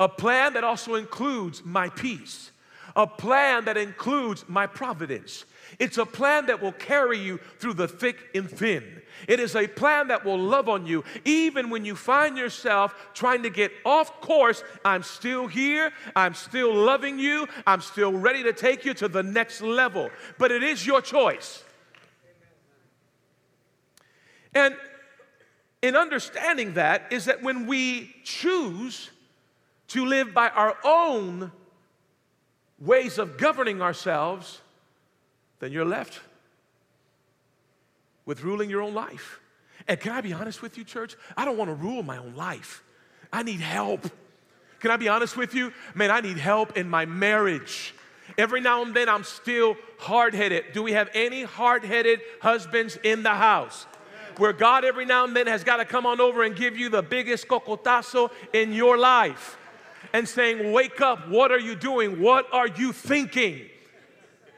a 0.00 0.08
plan 0.08 0.54
that 0.54 0.64
also 0.64 0.94
includes 0.94 1.64
my 1.64 1.88
peace, 1.88 2.50
a 2.96 3.06
plan 3.06 3.64
that 3.66 3.76
includes 3.76 4.44
my 4.48 4.66
providence. 4.66 5.44
It's 5.78 5.98
a 5.98 6.06
plan 6.06 6.46
that 6.46 6.62
will 6.62 6.72
carry 6.72 7.18
you 7.18 7.38
through 7.58 7.74
the 7.74 7.88
thick 7.88 8.28
and 8.34 8.48
thin. 8.48 9.02
It 9.26 9.40
is 9.40 9.56
a 9.56 9.66
plan 9.66 10.08
that 10.08 10.24
will 10.24 10.38
love 10.38 10.68
on 10.68 10.86
you 10.86 11.04
even 11.24 11.70
when 11.70 11.84
you 11.84 11.96
find 11.96 12.36
yourself 12.36 12.94
trying 13.14 13.42
to 13.44 13.50
get 13.50 13.72
off 13.84 14.20
course. 14.20 14.62
I'm 14.84 15.02
still 15.02 15.46
here. 15.46 15.92
I'm 16.14 16.34
still 16.34 16.74
loving 16.74 17.18
you. 17.18 17.48
I'm 17.66 17.80
still 17.80 18.12
ready 18.12 18.42
to 18.42 18.52
take 18.52 18.84
you 18.84 18.94
to 18.94 19.08
the 19.08 19.22
next 19.22 19.60
level. 19.60 20.10
But 20.38 20.50
it 20.52 20.62
is 20.62 20.86
your 20.86 21.00
choice. 21.00 21.62
And 24.54 24.76
in 25.82 25.96
understanding 25.96 26.74
that, 26.74 27.12
is 27.12 27.26
that 27.26 27.42
when 27.42 27.66
we 27.66 28.14
choose 28.24 29.10
to 29.88 30.04
live 30.04 30.34
by 30.34 30.48
our 30.48 30.76
own 30.84 31.52
ways 32.78 33.18
of 33.18 33.36
governing 33.36 33.82
ourselves, 33.82 34.60
then 35.60 35.72
you're 35.72 35.84
left 35.84 36.20
with 38.26 38.42
ruling 38.42 38.70
your 38.70 38.82
own 38.82 38.94
life. 38.94 39.40
And 39.86 40.00
can 40.00 40.12
I 40.12 40.20
be 40.20 40.32
honest 40.32 40.62
with 40.62 40.78
you, 40.78 40.84
church? 40.84 41.16
I 41.36 41.44
don't 41.44 41.56
want 41.56 41.70
to 41.70 41.74
rule 41.74 42.02
my 42.02 42.16
own 42.16 42.34
life. 42.34 42.82
I 43.32 43.42
need 43.42 43.60
help. 43.60 44.10
Can 44.80 44.90
I 44.90 44.96
be 44.96 45.08
honest 45.08 45.36
with 45.36 45.54
you? 45.54 45.72
Man, 45.94 46.10
I 46.10 46.20
need 46.20 46.38
help 46.38 46.76
in 46.76 46.88
my 46.88 47.06
marriage. 47.06 47.94
Every 48.38 48.60
now 48.60 48.82
and 48.82 48.94
then 48.94 49.08
I'm 49.08 49.24
still 49.24 49.76
hard 49.98 50.34
headed. 50.34 50.66
Do 50.72 50.82
we 50.82 50.92
have 50.92 51.10
any 51.14 51.42
hard 51.42 51.84
headed 51.84 52.20
husbands 52.40 52.98
in 53.02 53.22
the 53.22 53.34
house? 53.34 53.86
Where 54.38 54.52
God 54.52 54.84
every 54.84 55.04
now 55.04 55.24
and 55.24 55.36
then 55.36 55.46
has 55.46 55.62
got 55.62 55.76
to 55.76 55.84
come 55.84 56.06
on 56.06 56.20
over 56.20 56.42
and 56.42 56.56
give 56.56 56.76
you 56.76 56.88
the 56.88 57.02
biggest 57.02 57.46
cocotazo 57.46 58.30
in 58.52 58.72
your 58.72 58.96
life 58.96 59.58
and 60.14 60.26
saying, 60.26 60.72
Wake 60.72 61.02
up, 61.02 61.28
what 61.28 61.52
are 61.52 61.58
you 61.58 61.74
doing? 61.74 62.22
What 62.22 62.46
are 62.54 62.68
you 62.68 62.92
thinking? 62.92 63.66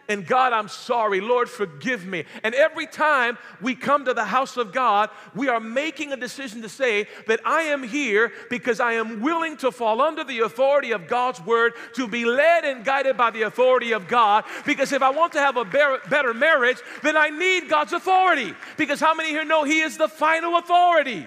And 0.09 0.25
God, 0.25 0.53
I'm 0.53 0.69
sorry. 0.69 1.21
Lord, 1.21 1.49
forgive 1.49 2.07
me. 2.07 2.27
And 2.45 2.55
every 2.55 2.87
time 2.87 3.39
we 3.61 3.75
come 3.75 4.05
to 4.05 4.15
the 4.15 4.25
house 4.25 4.57
of 4.57 4.73
God, 4.73 5.11
we 5.35 5.49
are 5.49 5.59
making 5.59 6.13
a 6.13 6.17
decision 6.17 6.63
to 6.63 6.69
say 6.69 7.09
that 7.27 7.41
I 7.45 7.63
am 7.63 7.83
here 7.83 8.33
because 8.49 8.79
I 8.79 8.93
am 8.93 9.21
willing 9.21 9.57
to 9.57 9.73
fall 9.73 10.01
under 10.01 10.23
the 10.23 10.41
authority 10.41 10.93
of 10.93 11.09
God's 11.09 11.41
word, 11.41 11.73
to 11.95 12.07
be 12.07 12.25
led 12.25 12.65
and 12.65 12.85
guided 12.85 13.17
by 13.17 13.31
the 13.31 13.43
authority 13.43 13.93
of 13.93 14.07
God. 14.07 14.45
Because 14.65 14.93
if 14.93 15.03
I 15.03 15.11
want 15.11 15.33
to 15.33 15.41
have 15.41 15.57
a 15.57 15.65
better 15.65 16.35
marriage, 16.35 16.79
then 17.03 17.17
I 17.17 17.31
need 17.31 17.69
God's 17.69 17.93
authority. 17.93 18.55
Because 18.77 19.01
how 19.01 19.13
many 19.13 19.31
here 19.31 19.45
know 19.45 19.65
He 19.65 19.81
is 19.81 19.99
the 19.99 20.09
final 20.09 20.57
authority? 20.57 21.27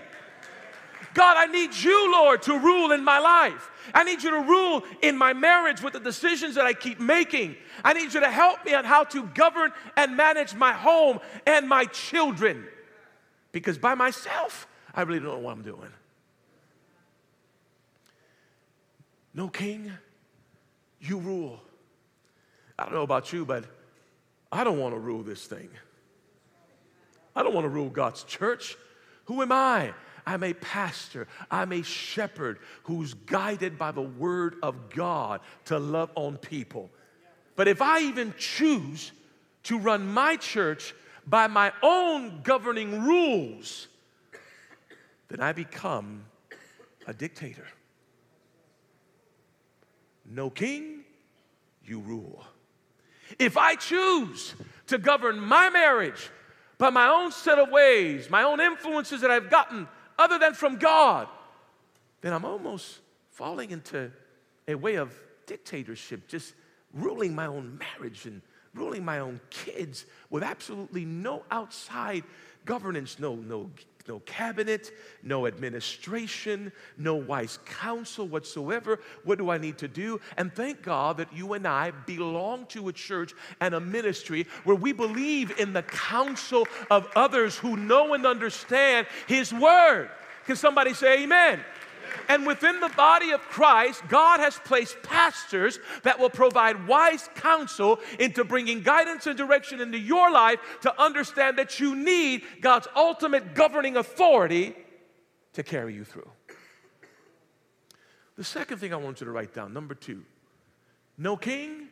God, 1.13 1.35
I 1.37 1.47
need 1.47 1.75
you, 1.75 2.13
Lord, 2.13 2.43
to 2.43 2.57
rule 2.57 2.93
in 2.93 3.03
my 3.03 3.19
life. 3.19 3.69
I 3.93 4.03
need 4.03 4.23
you 4.23 4.31
to 4.31 4.41
rule 4.41 4.83
in 5.01 5.17
my 5.17 5.33
marriage 5.33 5.81
with 5.81 5.93
the 5.93 5.99
decisions 5.99 6.55
that 6.55 6.65
I 6.65 6.73
keep 6.73 6.99
making. 6.99 7.55
I 7.83 7.93
need 7.93 8.13
you 8.13 8.19
to 8.19 8.29
help 8.29 8.65
me 8.65 8.73
on 8.73 8.85
how 8.85 9.03
to 9.05 9.23
govern 9.27 9.71
and 9.97 10.15
manage 10.15 10.53
my 10.53 10.73
home 10.73 11.19
and 11.45 11.67
my 11.67 11.85
children. 11.85 12.65
Because 13.51 13.77
by 13.77 13.95
myself, 13.95 14.67
I 14.93 15.01
really 15.03 15.19
don't 15.19 15.29
know 15.29 15.39
what 15.39 15.53
I'm 15.53 15.63
doing. 15.63 15.89
No 19.33 19.47
king, 19.47 19.91
you 20.99 21.17
rule. 21.17 21.61
I 22.77 22.83
don't 22.83 22.93
know 22.93 23.03
about 23.03 23.31
you, 23.31 23.45
but 23.45 23.65
I 24.51 24.63
don't 24.63 24.79
want 24.79 24.95
to 24.95 24.99
rule 24.99 25.23
this 25.23 25.45
thing. 25.45 25.69
I 27.35 27.43
don't 27.43 27.53
want 27.53 27.65
to 27.65 27.69
rule 27.69 27.89
God's 27.89 28.23
church. 28.23 28.75
Who 29.25 29.41
am 29.41 29.51
I? 29.51 29.93
I'm 30.29 30.43
a 30.43 30.53
pastor, 30.53 31.27
I'm 31.49 31.71
a 31.71 31.81
shepherd 31.81 32.59
who's 32.83 33.15
guided 33.15 33.79
by 33.79 33.91
the 33.91 34.03
word 34.03 34.57
of 34.61 34.91
God 34.91 35.41
to 35.65 35.79
love 35.79 36.11
on 36.13 36.37
people. 36.37 36.91
But 37.55 37.67
if 37.67 37.81
I 37.81 38.01
even 38.01 38.35
choose 38.37 39.11
to 39.63 39.79
run 39.79 40.07
my 40.07 40.35
church 40.35 40.93
by 41.25 41.47
my 41.47 41.73
own 41.81 42.41
governing 42.43 43.01
rules, 43.01 43.87
then 45.29 45.41
I 45.41 45.51
become 45.51 46.25
a 47.07 47.13
dictator. 47.13 47.65
No 50.29 50.51
king, 50.51 51.05
you 51.83 52.01
rule. 52.01 52.43
If 53.39 53.57
I 53.57 53.73
choose 53.73 54.53
to 54.87 54.99
govern 54.99 55.39
my 55.39 55.71
marriage 55.71 56.29
by 56.77 56.91
my 56.91 57.07
own 57.07 57.31
set 57.31 57.57
of 57.57 57.71
ways, 57.71 58.29
my 58.29 58.43
own 58.43 58.59
influences 58.59 59.21
that 59.21 59.31
I've 59.31 59.49
gotten 59.49 59.87
other 60.19 60.37
than 60.37 60.53
from 60.53 60.77
God, 60.77 61.27
then 62.21 62.33
I'm 62.33 62.45
almost 62.45 62.99
falling 63.31 63.71
into 63.71 64.11
a 64.67 64.75
way 64.75 64.95
of 64.95 65.11
dictatorship, 65.47 66.27
just 66.27 66.53
ruling 66.93 67.33
my 67.33 67.47
own 67.47 67.79
marriage 67.79 68.25
and 68.25 68.41
ruling 68.75 69.03
my 69.05 69.19
own 69.19 69.39
kids 69.49 70.05
with 70.29 70.43
absolutely 70.43 71.05
no 71.05 71.43
outside 71.49 72.23
governance, 72.65 73.17
no, 73.17 73.35
no, 73.35 73.71
no 74.09 74.19
cabinet, 74.25 74.91
no 75.23 75.45
administration, 75.45 76.71
no 76.97 77.15
wise 77.15 77.59
counsel 77.65 78.27
whatsoever. 78.27 78.99
What 79.23 79.37
do 79.37 79.51
I 79.51 79.57
need 79.57 79.77
to 79.77 79.87
do? 79.87 80.19
And 80.35 80.53
thank 80.53 80.81
God 80.81 81.17
that 81.17 81.31
you 81.31 81.53
and 81.53 81.67
I 81.67 81.91
belong 81.91 82.65
to 82.67 82.89
a 82.89 82.93
church 82.93 83.33
and 83.61 83.75
a 83.75 83.79
ministry 83.79 84.47
where 84.63 84.75
we 84.75 84.91
believe 84.91 85.57
in 85.59 85.71
the 85.71 85.83
counsel 85.83 86.67
of 86.89 87.07
others 87.15 87.55
who 87.55 87.77
know 87.77 88.13
and 88.15 88.25
understand 88.25 89.07
His 89.27 89.53
Word. 89.53 90.09
Can 90.45 90.55
somebody 90.55 90.95
say 90.95 91.23
amen? 91.23 91.59
And 92.29 92.45
within 92.45 92.79
the 92.79 92.89
body 92.89 93.31
of 93.31 93.41
Christ, 93.41 94.03
God 94.07 94.39
has 94.39 94.55
placed 94.63 95.01
pastors 95.01 95.79
that 96.03 96.19
will 96.19 96.29
provide 96.29 96.87
wise 96.87 97.27
counsel 97.33 97.99
into 98.19 98.43
bringing 98.43 98.83
guidance 98.83 99.25
and 99.25 99.35
direction 99.35 99.81
into 99.81 99.97
your 99.97 100.31
life 100.31 100.59
to 100.81 101.01
understand 101.01 101.57
that 101.57 101.79
you 101.79 101.95
need 101.95 102.43
God's 102.61 102.87
ultimate 102.95 103.55
governing 103.55 103.97
authority 103.97 104.75
to 105.53 105.63
carry 105.63 105.95
you 105.95 106.05
through. 106.05 106.29
The 108.37 108.43
second 108.43 108.77
thing 108.77 108.93
I 108.93 108.97
want 108.97 109.19
you 109.19 109.25
to 109.25 109.31
write 109.31 109.55
down, 109.55 109.73
number 109.73 109.95
two, 109.95 110.23
no 111.17 111.35
king, 111.35 111.87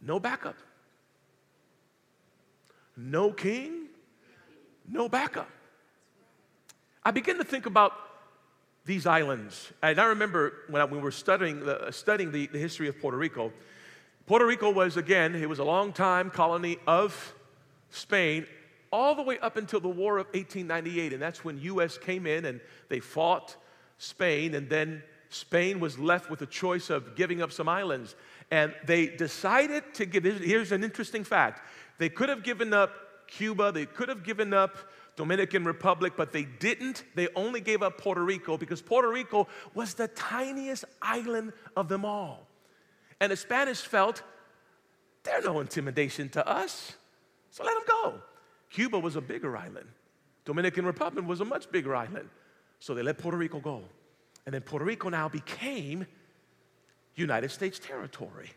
no 0.00 0.20
backup. 0.20 0.56
No 2.96 3.32
king, 3.32 3.86
no 4.88 5.08
backup. 5.08 5.50
I 7.04 7.10
begin 7.10 7.38
to 7.38 7.44
think 7.44 7.66
about 7.66 7.92
these 8.84 9.06
islands. 9.06 9.72
And 9.82 10.00
I 10.00 10.06
remember 10.06 10.52
when, 10.68 10.82
I, 10.82 10.84
when 10.84 10.96
we 10.96 11.02
were 11.02 11.10
studying, 11.10 11.60
the, 11.60 11.88
uh, 11.88 11.90
studying 11.90 12.32
the, 12.32 12.46
the 12.46 12.58
history 12.58 12.88
of 12.88 12.98
Puerto 13.00 13.16
Rico, 13.16 13.52
Puerto 14.26 14.46
Rico 14.46 14.70
was, 14.70 14.96
again, 14.96 15.34
it 15.34 15.48
was 15.48 15.58
a 15.58 15.64
long 15.64 15.92
time 15.92 16.30
colony 16.30 16.78
of 16.86 17.34
Spain 17.90 18.46
all 18.92 19.14
the 19.14 19.22
way 19.22 19.38
up 19.38 19.56
until 19.56 19.80
the 19.80 19.88
War 19.88 20.18
of 20.18 20.26
1898. 20.28 21.12
And 21.12 21.22
that's 21.22 21.44
when 21.44 21.58
U.S. 21.60 21.98
came 21.98 22.26
in 22.26 22.44
and 22.44 22.60
they 22.88 23.00
fought 23.00 23.56
Spain. 23.98 24.54
And 24.54 24.68
then 24.68 25.02
Spain 25.30 25.80
was 25.80 25.98
left 25.98 26.30
with 26.30 26.42
a 26.42 26.46
choice 26.46 26.90
of 26.90 27.14
giving 27.16 27.42
up 27.42 27.52
some 27.52 27.68
islands. 27.68 28.14
And 28.50 28.74
they 28.84 29.06
decided 29.06 29.94
to 29.94 30.06
give, 30.06 30.24
here's 30.24 30.72
an 30.72 30.82
interesting 30.82 31.24
fact. 31.24 31.62
They 31.98 32.08
could 32.08 32.28
have 32.28 32.42
given 32.42 32.72
up 32.72 32.92
Cuba, 33.26 33.70
they 33.70 33.86
could 33.86 34.08
have 34.08 34.24
given 34.24 34.52
up 34.52 34.76
Dominican 35.20 35.64
Republic, 35.64 36.14
but 36.16 36.32
they 36.32 36.44
didn't. 36.44 37.04
They 37.14 37.28
only 37.36 37.60
gave 37.60 37.82
up 37.82 37.98
Puerto 37.98 38.24
Rico 38.24 38.56
because 38.56 38.80
Puerto 38.80 39.10
Rico 39.10 39.48
was 39.74 39.92
the 39.92 40.08
tiniest 40.08 40.86
island 41.02 41.52
of 41.76 41.90
them 41.90 42.06
all. 42.06 42.46
And 43.20 43.30
the 43.30 43.36
Spanish 43.36 43.82
felt 43.82 44.22
they're 45.22 45.42
no 45.42 45.60
intimidation 45.60 46.30
to 46.30 46.48
us, 46.48 46.94
so 47.50 47.62
let 47.64 47.74
them 47.74 47.82
go. 47.86 48.14
Cuba 48.70 48.98
was 48.98 49.14
a 49.14 49.20
bigger 49.20 49.58
island. 49.58 49.88
Dominican 50.46 50.86
Republic 50.86 51.26
was 51.26 51.42
a 51.42 51.44
much 51.44 51.70
bigger 51.70 51.94
island. 51.94 52.30
So 52.78 52.94
they 52.94 53.02
let 53.02 53.18
Puerto 53.18 53.36
Rico 53.36 53.60
go. 53.60 53.82
And 54.46 54.54
then 54.54 54.62
Puerto 54.62 54.86
Rico 54.86 55.10
now 55.10 55.28
became 55.28 56.06
United 57.14 57.50
States 57.50 57.78
territory. 57.78 58.52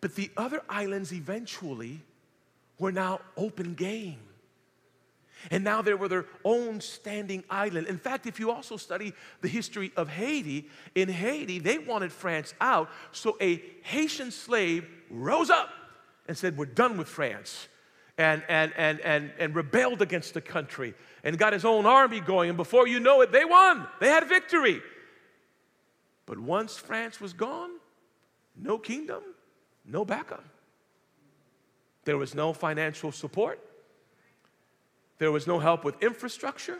But 0.00 0.14
the 0.14 0.30
other 0.38 0.62
islands 0.70 1.12
eventually 1.12 2.00
were 2.78 2.92
now 2.92 3.20
open 3.36 3.74
game. 3.74 4.20
And 5.50 5.64
now 5.64 5.82
they 5.82 5.94
were 5.94 6.08
their 6.08 6.26
own 6.44 6.80
standing 6.80 7.44
island. 7.50 7.86
In 7.86 7.98
fact, 7.98 8.26
if 8.26 8.40
you 8.40 8.50
also 8.50 8.76
study 8.76 9.12
the 9.40 9.48
history 9.48 9.92
of 9.96 10.08
Haiti, 10.08 10.68
in 10.94 11.08
Haiti, 11.08 11.58
they 11.58 11.78
wanted 11.78 12.12
France 12.12 12.54
out. 12.60 12.90
So 13.12 13.36
a 13.40 13.62
Haitian 13.82 14.30
slave 14.30 14.86
rose 15.10 15.50
up 15.50 15.70
and 16.26 16.36
said, 16.36 16.56
We're 16.56 16.66
done 16.66 16.96
with 16.96 17.08
France. 17.08 17.68
And, 18.16 18.44
and, 18.48 18.72
and, 18.76 19.00
and, 19.00 19.32
and 19.40 19.56
rebelled 19.56 20.00
against 20.00 20.34
the 20.34 20.40
country 20.40 20.94
and 21.24 21.36
got 21.36 21.52
his 21.52 21.64
own 21.64 21.84
army 21.84 22.20
going. 22.20 22.48
And 22.48 22.56
before 22.56 22.86
you 22.86 23.00
know 23.00 23.22
it, 23.22 23.32
they 23.32 23.44
won. 23.44 23.88
They 23.98 24.06
had 24.06 24.28
victory. 24.28 24.80
But 26.24 26.38
once 26.38 26.76
France 26.76 27.20
was 27.20 27.32
gone, 27.32 27.70
no 28.56 28.78
kingdom, 28.78 29.22
no 29.84 30.04
backup. 30.04 30.44
There 32.04 32.16
was 32.16 32.34
no 32.34 32.52
financial 32.52 33.10
support. 33.10 33.58
There 35.18 35.32
was 35.32 35.46
no 35.46 35.58
help 35.58 35.84
with 35.84 36.02
infrastructure. 36.02 36.78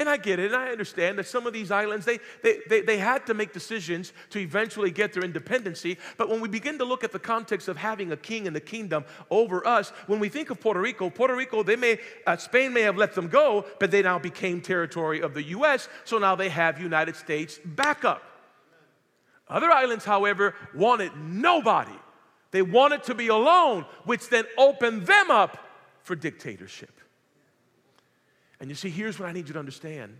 And 0.00 0.08
I 0.08 0.16
get 0.16 0.38
it, 0.38 0.52
and 0.52 0.62
I 0.62 0.70
understand 0.70 1.18
that 1.18 1.26
some 1.26 1.44
of 1.44 1.52
these 1.52 1.72
islands, 1.72 2.06
they, 2.06 2.20
they, 2.44 2.60
they, 2.68 2.82
they, 2.82 2.98
had 2.98 3.26
to 3.26 3.34
make 3.34 3.52
decisions 3.52 4.12
to 4.30 4.38
eventually 4.38 4.92
get 4.92 5.12
their 5.12 5.24
independency. 5.24 5.98
But 6.16 6.28
when 6.28 6.40
we 6.40 6.48
begin 6.48 6.78
to 6.78 6.84
look 6.84 7.02
at 7.02 7.10
the 7.10 7.18
context 7.18 7.66
of 7.66 7.76
having 7.76 8.12
a 8.12 8.16
king 8.16 8.46
in 8.46 8.52
the 8.52 8.60
kingdom 8.60 9.04
over 9.28 9.66
us, 9.66 9.90
when 10.06 10.20
we 10.20 10.28
think 10.28 10.50
of 10.50 10.60
Puerto 10.60 10.80
Rico, 10.80 11.10
Puerto 11.10 11.34
Rico, 11.34 11.64
they 11.64 11.74
may, 11.74 11.98
uh, 12.28 12.36
Spain 12.36 12.72
may 12.72 12.82
have 12.82 12.96
let 12.96 13.12
them 13.16 13.26
go, 13.26 13.66
but 13.80 13.90
they 13.90 14.02
now 14.02 14.20
became 14.20 14.60
territory 14.60 15.20
of 15.20 15.34
the 15.34 15.42
U.S., 15.42 15.88
so 16.04 16.18
now 16.18 16.36
they 16.36 16.48
have 16.48 16.80
United 16.80 17.16
States 17.16 17.58
backup. 17.64 18.22
Other 19.48 19.70
islands, 19.70 20.04
however, 20.04 20.54
wanted 20.76 21.10
nobody. 21.16 21.98
They 22.52 22.62
wanted 22.62 23.02
to 23.04 23.16
be 23.16 23.28
alone, 23.28 23.84
which 24.04 24.28
then 24.28 24.44
opened 24.56 25.06
them 25.06 25.32
up 25.32 25.58
for 26.02 26.14
dictatorship. 26.14 26.97
And 28.60 28.68
you 28.68 28.74
see, 28.74 28.90
here's 28.90 29.18
what 29.18 29.28
I 29.28 29.32
need 29.32 29.48
you 29.48 29.54
to 29.54 29.58
understand 29.58 30.18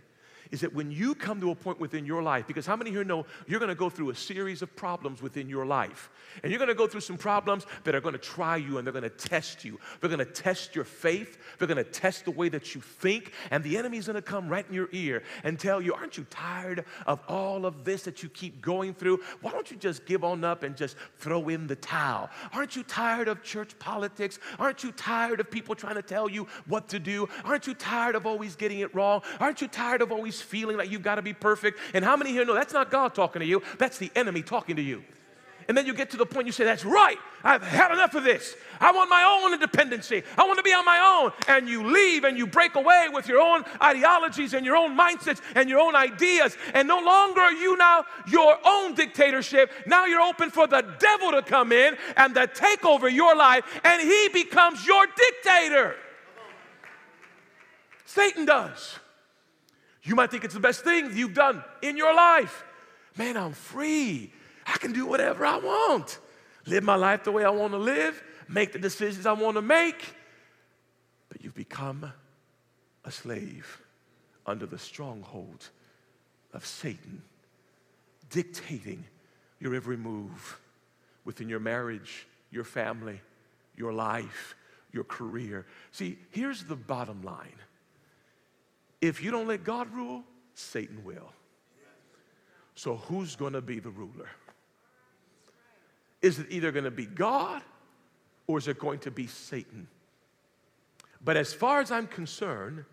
is 0.51 0.61
that 0.61 0.73
when 0.73 0.91
you 0.91 1.13
come 1.13 1.39
to 1.41 1.51
a 1.51 1.55
point 1.55 1.79
within 1.79 2.05
your 2.05 2.23
life, 2.23 2.47
because 2.47 2.65
how 2.65 2.75
many 2.75 2.89
here 2.89 3.03
know 3.03 3.25
you're 3.47 3.59
going 3.59 3.69
to 3.69 3.75
go 3.75 3.89
through 3.89 4.09
a 4.09 4.15
series 4.15 4.61
of 4.61 4.75
problems 4.75 5.21
within 5.21 5.47
your 5.47 5.65
life? 5.65 6.09
And 6.41 6.51
you're 6.51 6.59
going 6.59 6.69
to 6.69 6.75
go 6.75 6.87
through 6.87 7.01
some 7.01 7.17
problems 7.17 7.65
that 7.83 7.93
are 7.93 8.01
going 8.01 8.13
to 8.13 8.19
try 8.19 8.57
you 8.57 8.77
and 8.77 8.85
they're 8.85 8.91
going 8.91 9.03
to 9.03 9.09
test 9.09 9.63
you. 9.63 9.79
They're 9.99 10.09
going 10.09 10.19
to 10.19 10.25
test 10.25 10.75
your 10.75 10.85
faith. 10.85 11.37
They're 11.57 11.67
going 11.67 11.83
to 11.83 11.83
test 11.83 12.25
the 12.25 12.31
way 12.31 12.49
that 12.49 12.73
you 12.73 12.81
think. 12.81 13.33
And 13.51 13.63
the 13.63 13.77
enemy's 13.77 14.07
going 14.07 14.15
to 14.15 14.21
come 14.21 14.49
right 14.49 14.65
in 14.67 14.73
your 14.73 14.89
ear 14.91 15.23
and 15.43 15.59
tell 15.59 15.81
you, 15.81 15.93
Aren't 15.93 16.17
you 16.17 16.25
tired 16.29 16.85
of 17.05 17.19
all 17.27 17.65
of 17.65 17.83
this 17.83 18.03
that 18.03 18.23
you 18.23 18.29
keep 18.29 18.61
going 18.61 18.93
through? 18.93 19.19
Why 19.41 19.51
don't 19.51 19.69
you 19.69 19.77
just 19.77 20.05
give 20.05 20.23
on 20.23 20.43
up 20.43 20.63
and 20.63 20.75
just 20.75 20.95
throw 21.17 21.49
in 21.49 21.67
the 21.67 21.75
towel? 21.75 22.29
Aren't 22.53 22.75
you 22.75 22.83
tired 22.83 23.27
of 23.27 23.43
church 23.43 23.77
politics? 23.79 24.39
Aren't 24.57 24.83
you 24.83 24.91
tired 24.91 25.39
of 25.39 25.51
people 25.51 25.75
trying 25.75 25.95
to 25.95 26.01
tell 26.01 26.29
you 26.29 26.47
what 26.67 26.87
to 26.89 26.99
do? 26.99 27.27
Aren't 27.43 27.67
you 27.67 27.73
tired 27.73 28.15
of 28.15 28.25
always 28.25 28.55
getting 28.55 28.79
it 28.79 28.93
wrong? 28.95 29.21
Aren't 29.39 29.61
you 29.61 29.67
tired 29.67 30.01
of 30.01 30.11
always 30.11 30.38
feeling 30.41 30.77
like 30.77 30.91
you've 30.91 31.03
got 31.03 31.15
to 31.15 31.21
be 31.21 31.33
perfect. 31.33 31.79
And 31.93 32.03
how 32.03 32.15
many 32.15 32.31
here 32.31 32.45
know 32.45 32.53
that's 32.53 32.73
not 32.73 32.91
God 32.91 33.15
talking 33.15 33.39
to 33.39 33.45
you? 33.45 33.61
That's 33.77 33.97
the 33.97 34.11
enemy 34.15 34.41
talking 34.41 34.75
to 34.75 34.81
you. 34.81 35.03
And 35.69 35.77
then 35.77 35.85
you 35.85 35.93
get 35.93 36.09
to 36.09 36.17
the 36.17 36.25
point 36.25 36.47
you 36.47 36.51
say, 36.51 36.63
That's 36.63 36.83
right, 36.83 37.17
I've 37.43 37.61
had 37.61 37.91
enough 37.91 38.15
of 38.15 38.23
this. 38.23 38.55
I 38.81 38.91
want 38.91 39.07
my 39.07 39.23
own 39.23 39.53
independency. 39.53 40.23
I 40.35 40.45
want 40.47 40.57
to 40.57 40.63
be 40.63 40.73
on 40.73 40.83
my 40.83 41.21
own. 41.21 41.31
And 41.47 41.69
you 41.69 41.85
leave 41.85 42.23
and 42.23 42.35
you 42.35 42.47
break 42.47 42.73
away 42.73 43.05
with 43.13 43.27
your 43.27 43.39
own 43.39 43.63
ideologies 43.79 44.55
and 44.55 44.65
your 44.65 44.75
own 44.75 44.97
mindsets 44.97 45.41
and 45.53 45.69
your 45.69 45.79
own 45.79 45.95
ideas. 45.95 46.57
And 46.73 46.87
no 46.87 46.97
longer 46.99 47.41
are 47.41 47.53
you 47.53 47.77
now 47.77 48.05
your 48.27 48.57
own 48.65 48.95
dictatorship. 48.95 49.71
Now 49.85 50.05
you're 50.05 50.21
open 50.21 50.49
for 50.49 50.65
the 50.65 50.81
devil 50.97 51.31
to 51.33 51.43
come 51.43 51.71
in 51.71 51.95
and 52.17 52.33
to 52.33 52.47
take 52.47 52.83
over 52.83 53.07
your 53.07 53.35
life, 53.35 53.63
and 53.83 54.01
he 54.01 54.29
becomes 54.29 54.87
your 54.87 55.05
dictator. 55.05 55.95
Satan 58.05 58.45
does. 58.45 58.97
You 60.03 60.15
might 60.15 60.31
think 60.31 60.43
it's 60.43 60.53
the 60.53 60.59
best 60.59 60.83
thing 60.83 61.11
you've 61.13 61.33
done 61.33 61.63
in 61.81 61.97
your 61.97 62.13
life. 62.13 62.63
Man, 63.17 63.35
I'm 63.37 63.53
free. 63.53 64.31
I 64.65 64.77
can 64.77 64.93
do 64.93 65.05
whatever 65.05 65.45
I 65.45 65.57
want. 65.57 66.19
Live 66.65 66.83
my 66.83 66.95
life 66.95 67.23
the 67.23 67.31
way 67.31 67.43
I 67.43 67.49
want 67.49 67.73
to 67.73 67.77
live, 67.77 68.21
make 68.47 68.71
the 68.71 68.79
decisions 68.79 69.25
I 69.25 69.33
want 69.33 69.55
to 69.55 69.61
make. 69.61 70.15
But 71.29 71.43
you've 71.43 71.55
become 71.55 72.11
a 73.05 73.11
slave 73.11 73.81
under 74.45 74.65
the 74.65 74.77
stronghold 74.77 75.69
of 76.53 76.65
Satan, 76.65 77.21
dictating 78.29 79.05
your 79.59 79.75
every 79.75 79.97
move 79.97 80.59
within 81.25 81.49
your 81.49 81.59
marriage, 81.59 82.27
your 82.51 82.63
family, 82.63 83.19
your 83.75 83.93
life, 83.93 84.55
your 84.91 85.03
career. 85.03 85.65
See, 85.91 86.17
here's 86.31 86.63
the 86.63 86.75
bottom 86.75 87.21
line 87.23 87.59
if 89.01 89.23
you 89.23 89.31
don't 89.31 89.47
let 89.47 89.63
God 89.63 89.93
rule, 89.93 90.23
Satan 90.53 91.03
will. 91.03 91.31
So 92.75 92.95
who's 92.95 93.35
going 93.35 93.53
to 93.53 93.61
be 93.61 93.79
the 93.79 93.89
ruler? 93.89 94.29
Is 96.21 96.39
it 96.39 96.47
either 96.49 96.71
going 96.71 96.85
to 96.85 96.91
be 96.91 97.05
God 97.05 97.61
or 98.47 98.57
is 98.57 98.67
it 98.67 98.79
going 98.79 98.99
to 98.99 99.11
be 99.11 99.27
Satan? 99.27 99.87
But 101.23 101.37
as 101.37 101.53
far 101.53 101.81
as 101.81 101.91
I'm 101.91 102.07
concerned, 102.07 102.85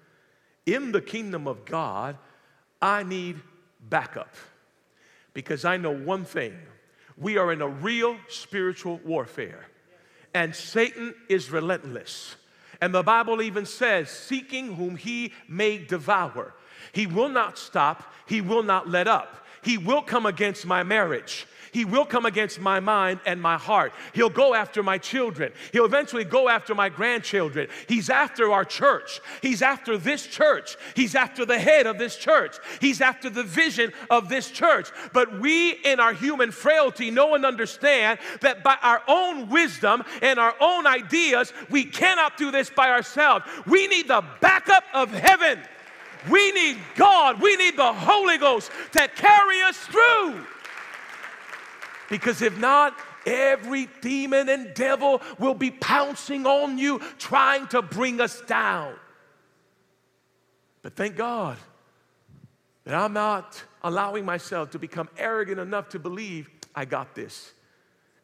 in 0.64 0.92
the 0.92 1.00
kingdom 1.00 1.46
of 1.46 1.64
God, 1.64 2.18
I 2.82 3.04
need 3.04 3.40
backup 3.88 4.34
because 5.32 5.64
I 5.64 5.76
know 5.76 5.92
one 5.92 6.24
thing 6.24 6.56
we 7.16 7.38
are 7.38 7.52
in 7.52 7.62
a 7.62 7.68
real 7.68 8.16
spiritual 8.28 9.00
warfare, 9.04 9.66
and 10.34 10.54
Satan 10.54 11.14
is 11.28 11.50
relentless. 11.50 12.36
And 12.80 12.94
the 12.94 13.02
Bible 13.02 13.42
even 13.42 13.66
says, 13.66 14.10
seeking 14.10 14.74
whom 14.74 14.96
he 14.96 15.32
may 15.48 15.78
devour. 15.78 16.54
He 16.92 17.06
will 17.06 17.28
not 17.28 17.58
stop, 17.58 18.12
he 18.26 18.40
will 18.40 18.62
not 18.62 18.88
let 18.88 19.08
up. 19.08 19.44
He 19.62 19.78
will 19.78 20.02
come 20.02 20.26
against 20.26 20.66
my 20.66 20.82
marriage. 20.82 21.46
He 21.72 21.84
will 21.84 22.04
come 22.04 22.26
against 22.26 22.60
my 22.60 22.80
mind 22.80 23.20
and 23.26 23.40
my 23.40 23.56
heart. 23.56 23.92
He'll 24.12 24.30
go 24.30 24.54
after 24.54 24.82
my 24.82 24.98
children. 24.98 25.52
He'll 25.72 25.84
eventually 25.84 26.24
go 26.24 26.48
after 26.48 26.74
my 26.74 26.88
grandchildren. 26.88 27.68
He's 27.88 28.10
after 28.10 28.52
our 28.52 28.64
church. 28.64 29.20
He's 29.42 29.62
after 29.62 29.98
this 29.98 30.26
church. 30.26 30.76
He's 30.94 31.14
after 31.14 31.44
the 31.44 31.58
head 31.58 31.86
of 31.86 31.98
this 31.98 32.16
church. 32.16 32.56
He's 32.80 33.00
after 33.00 33.30
the 33.30 33.42
vision 33.42 33.92
of 34.10 34.28
this 34.28 34.50
church. 34.50 34.88
But 35.12 35.40
we, 35.40 35.72
in 35.72 36.00
our 36.00 36.12
human 36.12 36.50
frailty, 36.50 37.10
know 37.10 37.34
and 37.34 37.44
understand 37.44 38.18
that 38.40 38.62
by 38.62 38.76
our 38.82 39.02
own 39.08 39.48
wisdom 39.48 40.02
and 40.22 40.38
our 40.38 40.54
own 40.60 40.86
ideas, 40.86 41.52
we 41.70 41.84
cannot 41.84 42.36
do 42.36 42.50
this 42.50 42.70
by 42.70 42.90
ourselves. 42.90 43.44
We 43.66 43.86
need 43.88 44.08
the 44.08 44.24
backup 44.40 44.84
of 44.94 45.10
heaven. 45.10 45.60
We 46.30 46.52
need 46.52 46.78
God. 46.96 47.40
We 47.40 47.56
need 47.56 47.76
the 47.76 47.92
Holy 47.92 48.38
Ghost 48.38 48.70
to 48.92 49.08
carry 49.08 49.62
us 49.62 49.76
through. 49.76 50.44
Because 52.08 52.42
if 52.42 52.56
not, 52.58 52.96
every 53.24 53.88
demon 54.00 54.48
and 54.48 54.72
devil 54.74 55.20
will 55.38 55.54
be 55.54 55.70
pouncing 55.70 56.46
on 56.46 56.78
you, 56.78 57.00
trying 57.18 57.66
to 57.68 57.82
bring 57.82 58.20
us 58.20 58.40
down. 58.42 58.94
But 60.82 60.94
thank 60.94 61.16
God 61.16 61.56
that 62.84 62.94
I'm 62.94 63.12
not 63.12 63.62
allowing 63.82 64.24
myself 64.24 64.70
to 64.70 64.78
become 64.78 65.08
arrogant 65.18 65.58
enough 65.58 65.88
to 65.90 65.98
believe 65.98 66.48
I 66.74 66.84
got 66.84 67.14
this. 67.14 67.52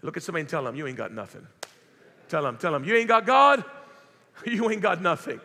Look 0.03 0.16
at 0.16 0.23
somebody 0.23 0.42
and 0.42 0.49
tell 0.49 0.64
them, 0.64 0.77
You 0.77 0.87
ain't 0.87 0.97
got 0.97 1.12
nothing. 1.12 1.47
Tell 2.29 2.42
them, 2.42 2.59
tell 2.59 2.73
them, 2.73 2.85
You 2.85 2.95
ain't 2.95 3.09
got 3.09 3.27
God, 3.27 3.64
you 4.47 4.71
ain't 4.71 4.83
got 4.83 5.03
nothing. 5.03 5.40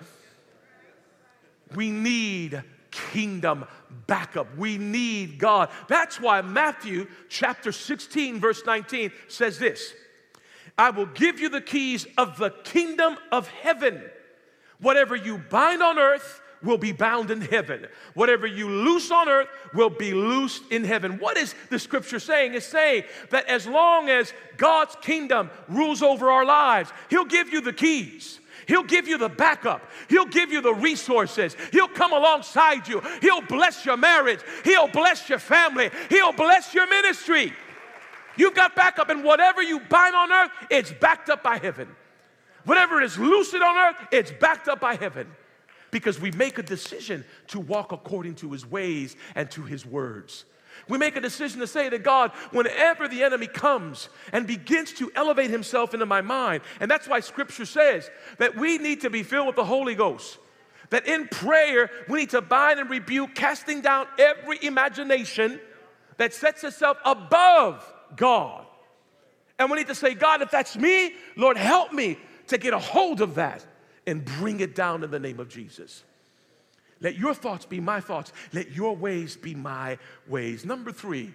We 1.75 1.91
need 1.91 2.63
kingdom 3.11 3.65
backup. 4.05 4.47
We 4.57 4.77
need 4.77 5.39
God. 5.39 5.69
That's 5.87 6.19
why 6.19 6.41
Matthew 6.41 7.07
chapter 7.29 7.71
16, 7.71 8.39
verse 8.39 8.63
19 8.65 9.11
says 9.27 9.59
this 9.59 9.93
I 10.77 10.91
will 10.91 11.07
give 11.07 11.39
you 11.39 11.49
the 11.49 11.61
keys 11.61 12.05
of 12.17 12.37
the 12.37 12.51
kingdom 12.63 13.17
of 13.31 13.47
heaven. 13.47 14.01
Whatever 14.79 15.15
you 15.15 15.37
bind 15.37 15.81
on 15.81 15.97
earth 15.97 16.41
will 16.63 16.77
be 16.77 16.91
bound 16.91 17.31
in 17.31 17.41
heaven. 17.41 17.87
Whatever 18.13 18.47
you 18.47 18.69
loose 18.69 19.11
on 19.11 19.29
earth 19.29 19.47
will 19.73 19.89
be 19.89 20.13
loosed 20.13 20.63
in 20.71 20.83
heaven. 20.83 21.19
What 21.19 21.37
is 21.37 21.55
the 21.69 21.79
scripture 21.79 22.19
saying? 22.19 22.53
It's 22.53 22.65
saying 22.65 23.03
that 23.29 23.45
as 23.47 23.67
long 23.67 24.09
as 24.09 24.33
God's 24.57 24.95
kingdom 25.01 25.49
rules 25.67 26.01
over 26.01 26.29
our 26.29 26.45
lives, 26.45 26.91
He'll 27.09 27.25
give 27.25 27.51
you 27.51 27.61
the 27.61 27.73
keys. 27.73 28.39
He'll 28.67 28.83
give 28.83 29.07
you 29.07 29.17
the 29.17 29.29
backup. 29.29 29.81
He'll 30.09 30.25
give 30.25 30.51
you 30.51 30.61
the 30.61 30.73
resources. 30.73 31.55
He'll 31.71 31.87
come 31.87 32.13
alongside 32.13 32.87
you. 32.87 33.01
He'll 33.21 33.41
bless 33.41 33.85
your 33.85 33.97
marriage. 33.97 34.41
He'll 34.63 34.89
bless 34.89 35.29
your 35.29 35.39
family. 35.39 35.89
He'll 36.09 36.33
bless 36.33 36.73
your 36.73 36.87
ministry. 36.87 37.53
You've 38.35 38.53
got 38.53 38.75
backup, 38.75 39.09
and 39.09 39.23
whatever 39.23 39.63
you 39.63 39.79
bind 39.79 40.15
on 40.15 40.31
earth, 40.31 40.51
it's 40.69 40.91
backed 40.91 41.29
up 41.29 41.41
by 41.41 41.57
heaven. 41.57 41.87
Whatever 42.65 43.01
is 43.01 43.17
loosed 43.17 43.55
on 43.55 43.77
earth, 43.77 43.95
it's 44.11 44.31
backed 44.31 44.67
up 44.67 44.81
by 44.81 44.95
heaven. 44.95 45.31
Because 45.89 46.19
we 46.19 46.31
make 46.31 46.57
a 46.57 46.63
decision 46.63 47.23
to 47.47 47.61
walk 47.61 47.93
according 47.93 48.35
to 48.35 48.51
his 48.51 48.65
ways 48.65 49.15
and 49.35 49.49
to 49.51 49.63
his 49.63 49.85
words. 49.85 50.43
We 50.87 50.97
make 50.97 51.15
a 51.15 51.21
decision 51.21 51.59
to 51.59 51.67
say 51.67 51.89
to 51.89 51.99
God, 51.99 52.31
whenever 52.51 53.07
the 53.07 53.23
enemy 53.23 53.47
comes 53.47 54.09
and 54.31 54.47
begins 54.47 54.93
to 54.93 55.11
elevate 55.15 55.49
himself 55.49 55.93
into 55.93 56.05
my 56.05 56.21
mind, 56.21 56.63
and 56.79 56.89
that's 56.89 57.07
why 57.07 57.19
scripture 57.19 57.65
says 57.65 58.09
that 58.37 58.55
we 58.55 58.77
need 58.77 59.01
to 59.01 59.09
be 59.09 59.23
filled 59.23 59.47
with 59.47 59.55
the 59.55 59.65
Holy 59.65 59.95
Ghost. 59.95 60.37
That 60.89 61.05
in 61.05 61.27
prayer, 61.27 61.89
we 62.07 62.19
need 62.19 62.29
to 62.29 62.41
bind 62.41 62.79
and 62.79 62.89
rebuke, 62.89 63.35
casting 63.35 63.81
down 63.81 64.07
every 64.17 64.57
imagination 64.63 65.59
that 66.17 66.33
sets 66.33 66.63
itself 66.63 66.97
above 67.03 67.93
God. 68.15 68.65
And 69.59 69.69
we 69.69 69.77
need 69.77 69.87
to 69.87 69.95
say, 69.95 70.13
God, 70.13 70.41
if 70.41 70.51
that's 70.51 70.77
me, 70.77 71.13
Lord, 71.35 71.57
help 71.57 71.91
me 71.91 72.17
to 72.47 72.57
get 72.57 72.73
a 72.73 72.79
hold 72.79 73.21
of 73.21 73.35
that 73.35 73.65
and 74.05 74.23
bring 74.23 74.59
it 74.59 74.75
down 74.75 75.03
in 75.03 75.11
the 75.11 75.19
name 75.19 75.39
of 75.39 75.49
Jesus. 75.49 76.03
Let 76.99 77.17
your 77.17 77.33
thoughts 77.33 77.65
be 77.65 77.79
my 77.79 77.99
thoughts. 77.99 78.31
Let 78.53 78.71
your 78.71 78.95
ways 78.95 79.35
be 79.35 79.53
my 79.55 79.97
ways. 80.27 80.65
Number 80.65 80.91
three, 80.91 81.33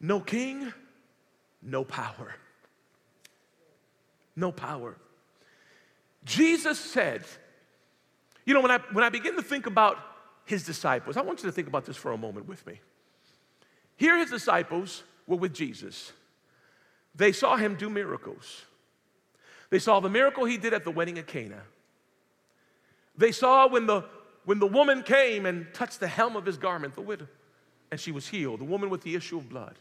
no 0.00 0.20
king, 0.20 0.72
no 1.62 1.84
power. 1.84 2.34
No 4.36 4.52
power. 4.52 4.96
Jesus 6.24 6.78
said, 6.78 7.24
you 8.44 8.54
know, 8.54 8.60
when 8.60 8.70
I, 8.70 8.78
when 8.92 9.04
I 9.04 9.08
begin 9.08 9.36
to 9.36 9.42
think 9.42 9.66
about 9.66 9.98
his 10.44 10.64
disciples, 10.64 11.16
I 11.16 11.22
want 11.22 11.42
you 11.42 11.48
to 11.48 11.52
think 11.52 11.68
about 11.68 11.84
this 11.84 11.96
for 11.96 12.12
a 12.12 12.18
moment 12.18 12.46
with 12.46 12.66
me. 12.66 12.80
Here, 13.96 14.18
his 14.18 14.30
disciples 14.30 15.04
were 15.26 15.36
with 15.36 15.54
Jesus. 15.54 16.12
They 17.14 17.32
saw 17.32 17.56
him 17.56 17.76
do 17.76 17.88
miracles. 17.88 18.62
They 19.70 19.78
saw 19.78 20.00
the 20.00 20.10
miracle 20.10 20.44
he 20.44 20.56
did 20.56 20.74
at 20.74 20.84
the 20.84 20.90
wedding 20.90 21.18
at 21.18 21.26
Cana. 21.26 21.62
They 23.16 23.32
saw 23.32 23.68
when 23.68 23.86
the, 23.86 24.04
when 24.44 24.58
the 24.58 24.66
woman 24.66 25.02
came 25.02 25.46
and 25.46 25.72
touched 25.72 26.00
the 26.00 26.08
hem 26.08 26.36
of 26.36 26.44
his 26.44 26.56
garment, 26.56 26.94
the 26.94 27.00
widow, 27.00 27.28
and 27.90 28.00
she 28.00 28.12
was 28.12 28.26
healed, 28.26 28.60
the 28.60 28.64
woman 28.64 28.90
with 28.90 29.02
the 29.02 29.14
issue 29.14 29.38
of 29.38 29.48
blood. 29.48 29.78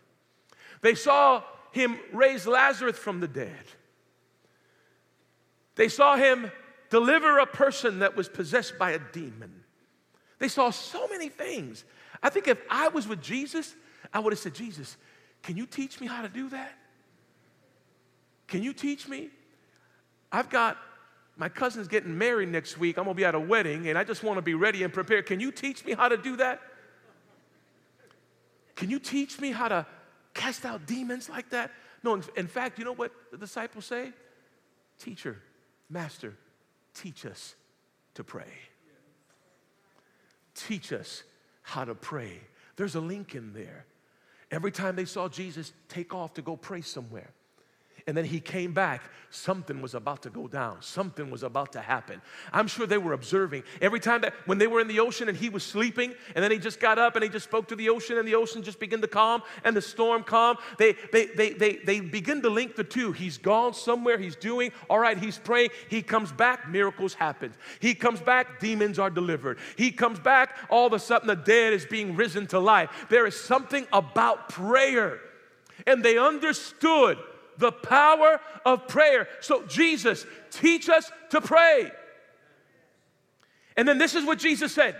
They 0.82 0.96
saw 0.96 1.43
him 1.72 1.98
raise 2.12 2.46
Lazarus 2.46 2.98
from 2.98 3.19
the 3.19 3.28
dead. 3.28 3.65
They 5.76 5.89
saw 5.89 6.15
him 6.15 6.52
deliver 6.89 7.39
a 7.39 7.48
person 7.48 8.00
that 8.00 8.15
was 8.15 8.30
possessed 8.30 8.78
by 8.78 8.91
a 8.91 9.00
demon. 9.12 9.63
They 10.38 10.48
saw 10.48 10.69
so 10.69 11.08
many 11.08 11.30
things. 11.30 11.84
I 12.22 12.30
think 12.30 12.48
if 12.48 12.60
I 12.69 12.89
was 12.89 13.08
with 13.08 13.22
Jesus, 13.22 13.74
I 14.13 14.19
would 14.19 14.34
have 14.34 14.39
said, 14.39 14.54
Jesus, 14.54 14.98
can 15.41 15.58
you 15.58 15.65
teach 15.65 16.00
me 16.00 16.06
how 16.06 16.22
to 16.22 16.30
do 16.30 16.50
that? 16.50 16.74
Can 18.48 18.62
you 18.62 18.74
teach 18.74 19.08
me? 19.08 19.30
I've 20.32 20.50
got 20.50 20.78
my 21.36 21.50
cousin's 21.50 21.88
getting 21.88 22.17
married 22.17 22.50
next 22.50 22.78
week. 22.78 22.98
I'm 22.98 23.06
going 23.06 23.15
to 23.15 23.17
be 23.19 23.26
at 23.26 23.36
a 23.36 23.39
wedding 23.39 23.88
and 23.88 23.98
I 23.98 24.04
just 24.04 24.24
want 24.24 24.38
to 24.38 24.41
be 24.41 24.54
ready 24.54 24.84
and 24.84 24.93
prepared. 24.93 25.26
Can 25.26 25.39
you 25.39 25.52
teach 25.52 25.84
me 25.84 25.93
how 25.93 26.08
to 26.08 26.17
do 26.17 26.36
that? 26.38 26.62
Can 28.76 28.89
you 28.89 29.00
teach 29.00 29.39
me 29.39 29.52
how 29.52 29.67
to 29.67 29.86
cast 30.34 30.65
out 30.65 30.86
demons 30.86 31.30
like 31.30 31.50
that? 31.50 31.72
No, 32.04 32.22
in 32.36 32.48
fact, 32.48 32.78
you 32.78 32.86
know 32.86 32.93
what 32.93 33.12
the 33.32 33.38
disciples 33.38 33.86
say? 33.86 34.12
Teacher, 35.00 35.41
master, 35.89 36.36
teach 36.93 37.26
us 37.26 37.56
to 38.15 38.24
pray. 38.24 38.52
Teach 40.54 40.93
us 40.93 41.24
how 41.63 41.84
to 41.86 41.96
pray. 41.96 42.39
There's 42.76 42.96
a 42.96 43.00
link 43.00 43.36
in 43.36 43.54
there. 43.54 43.86
Every 44.52 44.72
time 44.72 44.96
they 44.96 45.06
saw 45.06 45.28
Jesus 45.28 45.74
take 45.88 46.13
off 46.13 46.36
to 46.36 46.41
go 46.41 46.56
pray 46.56 46.82
somewhere, 46.82 47.32
and 48.08 48.18
then 48.18 48.26
he 48.26 48.39
came 48.39 48.74
back. 48.74 49.02
Something 49.30 49.82
was 49.82 49.96
about 49.96 50.22
to 50.24 50.30
go 50.30 50.48
down. 50.48 50.82
Something 50.82 51.32
was 51.32 51.42
about 51.42 51.72
to 51.72 51.82
happen. 51.82 52.22
I'm 52.52 52.68
sure 52.68 52.86
they 52.86 53.00
were 53.00 53.13
observing. 53.13 53.63
Every 53.82 54.00
time 54.00 54.22
that 54.22 54.34
when 54.46 54.60
they 54.60 54.68
were 54.68 54.80
in 54.80 54.88
the 54.88 55.00
ocean 55.00 55.28
and 55.28 55.36
he 55.36 55.50
was 55.50 55.63
sleeping, 55.63 56.13
and 56.36 56.44
then 56.44 56.52
he 56.52 56.60
just 56.60 56.80
got 56.80 57.00
up 57.00 57.16
and 57.16 57.24
he 57.24 57.30
just 57.30 57.46
spoke 57.46 57.68
to 57.70 57.76
the 57.76 57.89
ocean, 57.89 58.20
and 58.20 58.28
the 58.28 58.36
ocean 58.36 58.62
just 58.62 58.80
began 58.80 59.02
to 59.02 59.08
calm 59.08 59.42
and 59.63 59.76
the 59.76 59.82
storm 59.82 60.24
calm, 60.24 60.58
they 60.78 60.96
they 61.12 61.26
they 61.28 61.54
they, 61.54 61.76
they 61.78 62.00
begin 62.00 62.44
to 62.44 62.50
link 62.50 62.76
the 62.76 62.84
two. 62.84 63.12
He's 63.12 63.39
gone 63.39 63.74
somewhere, 63.74 64.20
he's 64.20 64.36
doing, 64.36 64.72
all 64.88 65.00
right, 65.00 65.18
he's 65.18 65.39
praying, 65.39 65.72
he 65.89 66.04
comes 66.04 66.32
back, 66.32 66.70
miracles 66.70 67.16
happen. 67.16 67.54
He 67.80 67.96
comes 67.96 68.22
back, 68.22 68.60
demons 68.60 69.00
are 69.00 69.10
delivered. 69.10 69.58
He 69.78 69.92
comes 69.92 70.20
back, 70.20 70.58
all 70.70 70.86
of 70.86 70.94
a 70.94 71.00
sudden 71.00 71.28
the 71.28 71.36
dead 71.36 71.74
is 71.74 71.86
being 71.86 72.16
risen 72.16 72.46
to 72.48 72.60
life. 72.60 73.08
There 73.10 73.26
is 73.26 73.39
something 73.39 73.88
about 73.92 74.50
prayer. 74.50 75.20
And 75.88 76.04
they 76.04 76.18
understood 76.20 77.18
the 77.58 77.72
power 77.72 78.39
of 78.66 78.88
prayer. 78.88 79.28
So, 79.42 79.63
Jesus, 79.66 80.26
teach 80.52 80.89
us 80.89 81.12
to 81.30 81.42
pray. 81.42 81.92
And 83.76 83.88
then 83.88 83.98
this 83.98 84.16
is 84.16 84.26
what 84.26 84.39
Jesus 84.39 84.74
said 84.74 84.96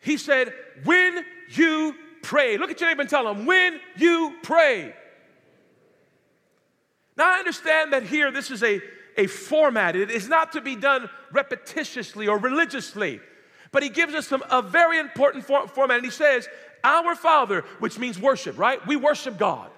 He 0.00 0.16
said, 0.16 0.52
When 0.84 1.24
you 1.50 1.94
pray, 2.22 2.58
look 2.58 2.70
at 2.70 2.80
your 2.80 2.90
neighbor 2.90 3.02
and 3.02 3.10
tell 3.10 3.24
them, 3.24 3.46
When 3.46 3.80
you 3.96 4.34
pray. 4.42 4.94
Now, 7.16 7.34
I 7.34 7.38
understand 7.38 7.92
that 7.92 8.04
here 8.04 8.30
this 8.30 8.50
is 8.50 8.62
a, 8.62 8.80
a 9.16 9.26
format, 9.26 9.96
it 9.96 10.10
is 10.10 10.28
not 10.28 10.52
to 10.52 10.60
be 10.60 10.76
done 10.76 11.10
repetitiously 11.34 12.28
or 12.28 12.38
religiously. 12.38 13.20
But 13.72 13.82
he 13.82 13.88
gives 13.88 14.14
us 14.14 14.26
some, 14.26 14.42
a 14.50 14.62
very 14.62 14.98
important 14.98 15.44
for, 15.44 15.66
format, 15.68 15.96
and 15.96 16.04
he 16.04 16.10
says, 16.10 16.48
Our 16.84 17.14
Father, 17.14 17.62
which 17.80 17.98
means 17.98 18.18
worship, 18.18 18.56
right? 18.56 18.84
We 18.86 18.96
worship 18.96 19.36
God. 19.36 19.70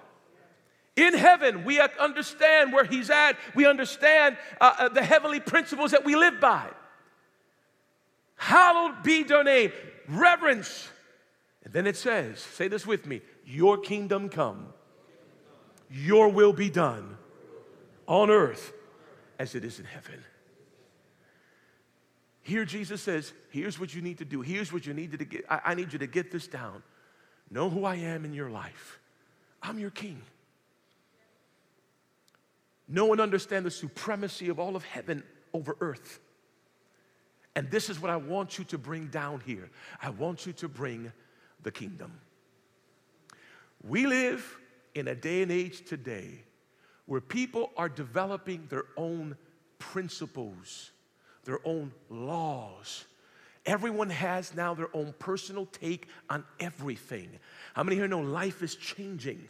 In 0.95 1.13
heaven, 1.13 1.63
we 1.63 1.79
understand 1.79 2.73
where 2.73 2.83
He's 2.83 3.09
at. 3.09 3.37
We 3.55 3.65
understand 3.65 4.37
uh, 4.59 4.73
uh, 4.77 4.89
the 4.89 5.03
heavenly 5.03 5.39
principles 5.39 5.91
that 5.91 6.03
we 6.03 6.15
live 6.15 6.39
by. 6.39 6.69
Hallowed 8.35 9.03
be 9.03 9.23
your 9.27 9.43
name. 9.43 9.71
Reverence. 10.09 10.89
And 11.63 11.73
then 11.73 11.87
it 11.87 11.95
says, 11.95 12.39
say 12.39 12.67
this 12.67 12.85
with 12.85 13.05
me 13.05 13.21
Your 13.45 13.77
kingdom 13.77 14.29
come, 14.29 14.73
your 15.89 16.29
will 16.29 16.53
be 16.53 16.69
done 16.69 17.17
on 18.07 18.29
earth 18.29 18.73
as 19.39 19.55
it 19.55 19.63
is 19.63 19.79
in 19.79 19.85
heaven. 19.85 20.23
Here, 22.41 22.65
Jesus 22.65 23.01
says, 23.01 23.31
Here's 23.49 23.79
what 23.79 23.93
you 23.95 24.01
need 24.01 24.17
to 24.17 24.25
do. 24.25 24.41
Here's 24.41 24.73
what 24.73 24.85
you 24.85 24.93
need 24.93 25.17
to 25.17 25.23
get. 25.23 25.45
I, 25.49 25.61
I 25.65 25.73
need 25.75 25.93
you 25.93 25.99
to 25.99 26.07
get 26.07 26.31
this 26.31 26.47
down. 26.47 26.83
Know 27.49 27.69
who 27.69 27.85
I 27.85 27.95
am 27.95 28.25
in 28.25 28.33
your 28.33 28.49
life. 28.49 28.99
I'm 29.61 29.79
your 29.79 29.91
king. 29.91 30.21
No 32.91 33.05
one 33.05 33.21
understands 33.21 33.63
the 33.63 33.71
supremacy 33.71 34.49
of 34.49 34.59
all 34.59 34.75
of 34.75 34.83
heaven 34.83 35.23
over 35.53 35.77
earth. 35.79 36.19
And 37.55 37.71
this 37.71 37.89
is 37.89 38.01
what 38.01 38.11
I 38.11 38.17
want 38.17 38.57
you 38.59 38.65
to 38.65 38.77
bring 38.77 39.07
down 39.07 39.41
here. 39.45 39.69
I 40.01 40.09
want 40.09 40.45
you 40.45 40.51
to 40.53 40.67
bring 40.67 41.11
the 41.63 41.71
kingdom. 41.71 42.11
We 43.87 44.07
live 44.07 44.57
in 44.93 45.07
a 45.07 45.15
day 45.15 45.41
and 45.41 45.51
age 45.53 45.85
today 45.87 46.43
where 47.05 47.21
people 47.21 47.71
are 47.77 47.87
developing 47.87 48.67
their 48.69 48.83
own 48.97 49.37
principles, 49.79 50.91
their 51.45 51.65
own 51.65 51.93
laws. 52.09 53.05
Everyone 53.65 54.09
has 54.09 54.53
now 54.53 54.73
their 54.73 54.93
own 54.93 55.13
personal 55.17 55.65
take 55.65 56.09
on 56.29 56.43
everything. 56.59 57.29
How 57.73 57.83
many 57.83 57.95
here 57.95 58.07
know 58.09 58.19
life 58.19 58.61
is 58.61 58.75
changing? 58.75 59.47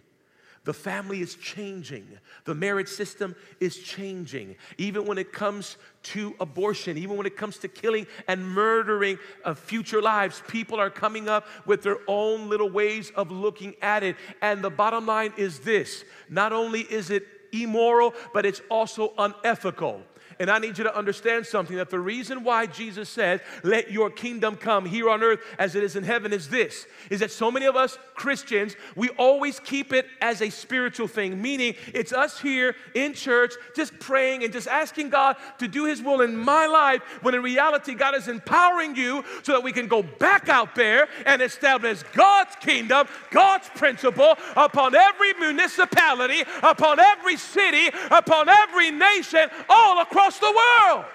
The 0.63 0.74
family 0.74 1.21
is 1.21 1.36
changing. 1.36 2.08
The 2.45 2.54
marriage 2.54 2.88
system 2.88 3.36
is 3.60 3.78
changing. 3.78 4.58
Even 4.78 5.06
when 5.06 5.17
it 5.17 5.34
comes 5.34 5.78
to 6.04 6.36
abortion, 6.39 7.00
even 7.00 7.17
when 7.17 7.26
it 7.26 7.36
comes 7.36 7.58
to 7.60 7.67
killing 7.67 8.06
and 8.28 8.47
murdering 8.47 9.17
of 9.43 9.58
future 9.58 10.02
lives, 10.02 10.43
people 10.47 10.80
are 10.80 10.91
coming 10.91 11.28
up 11.28 11.47
with 11.65 11.82
their 11.82 11.97
own 12.08 12.47
little 12.47 12.69
ways 12.69 13.12
of 13.15 13.32
looking 13.32 13.76
at 13.82 14.04
it. 14.04 14.15
And 14.41 14.63
the 14.63 14.69
bottom 14.69 15.08
line 15.08 15.34
is 15.36 15.60
this 15.60 16.04
not 16.30 16.54
only 16.54 16.82
is 16.82 17.10
it 17.10 17.26
immoral, 17.52 18.13
but 18.34 18.45
it's 18.45 18.62
also 18.69 19.13
unethical. 19.17 20.02
And 20.41 20.49
I 20.49 20.58
need 20.58 20.80
you 20.80 20.84
to 20.86 20.97
understand 20.97 21.45
something 21.45 21.77
that 21.77 21.91
the 21.91 21.99
reason 21.99 22.43
why 22.43 22.65
Jesus 22.65 23.10
said, 23.10 23.41
Let 23.62 23.91
your 23.91 24.10
kingdom 24.10 24.56
come 24.56 24.86
here 24.86 25.08
on 25.08 25.21
earth 25.21 25.39
as 25.60 25.75
it 25.75 25.84
is 25.84 25.95
in 25.95 26.04
heaven 26.04 26.34
is 26.34 26.49
this 26.49 26.88
is 27.12 27.19
that 27.19 27.30
so 27.30 27.51
many 27.51 27.67
of 27.67 27.75
us 27.75 27.99
Christians, 28.21 28.75
we 28.95 29.10
always 29.10 29.60
keep 29.60 29.91
it 29.91 30.08
as 30.21 30.43
a 30.43 30.49
spiritual 30.51 31.08
thing, 31.08 31.41
meaning 31.41 31.73
it's 31.91 32.13
us 32.13 32.39
here 32.39 32.75
in 32.93 33.15
church 33.15 33.54
just 33.75 33.97
praying 33.99 34.43
and 34.43 34.54
just 34.54 34.67
asking 34.67 35.10
God 35.10 35.38
to 35.58 35.67
do 35.67 35.86
His 35.86 36.04
will 36.04 36.21
in 36.21 36.38
my 36.38 36.67
life, 36.67 37.01
when 37.23 37.34
in 37.34 37.41
reality, 37.41 37.95
God 37.95 38.13
is 38.13 38.27
empowering 38.27 38.95
you 38.95 39.23
so 39.41 39.54
that 39.54 39.63
we 39.63 39.71
can 39.71 39.88
go 39.88 40.04
back 40.04 40.49
out 40.49 40.75
there 40.75 41.08
and 41.25 41.41
establish 41.41 42.04
God's 42.13 42.56
kingdom, 42.58 43.08
God's 43.32 43.69
principle 43.69 44.36
upon 44.56 44.93
every 44.93 45.34
municipality, 45.34 46.43
upon 46.62 46.99
every 46.99 47.38
city, 47.38 47.89
upon 48.12 48.49
every 48.49 48.91
nation, 48.91 49.49
all 49.67 49.99
across 49.99 50.31
across 50.32 50.39
the 50.39 50.91
world. 50.91 51.06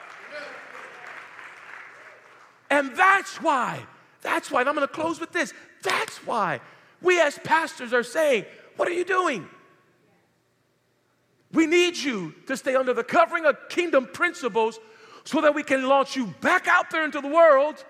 And 2.70 2.96
that's 2.96 3.40
why, 3.40 3.81
that's 4.22 4.50
why, 4.50 4.61
and 4.61 4.68
I'm 4.68 4.76
to 4.76 4.88
close 4.88 5.20
with 5.20 5.33
this. 5.33 5.52
That's 5.83 6.18
why 6.26 6.61
we 7.00 7.20
as 7.20 7.38
pastors 7.44 7.92
are 7.92 8.02
saying, 8.02 8.44
What 8.76 8.88
are 8.88 8.92
you 8.92 9.05
doing? 9.05 9.48
We 11.52 11.66
need 11.66 11.96
you 11.96 12.35
to 12.48 12.57
stay 12.57 12.74
under 12.74 12.92
the 12.92 13.05
covering 13.05 13.46
of 13.46 13.57
kingdom 13.68 14.09
principles 14.12 14.81
so 15.24 15.40
that 15.42 15.55
we 15.55 15.62
can 15.62 15.88
launch 15.88 16.16
you 16.16 16.26
back 16.40 16.66
out 16.66 16.90
there 16.90 17.05
into 17.05 17.20
the 17.20 17.29
world 17.29 17.85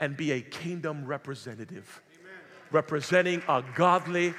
and 0.00 0.16
be 0.16 0.32
a 0.32 0.40
kingdom 0.40 1.04
representative, 1.04 2.00
Amen. 2.20 2.32
representing 2.72 3.42
a 3.46 3.62
godly 3.74 4.34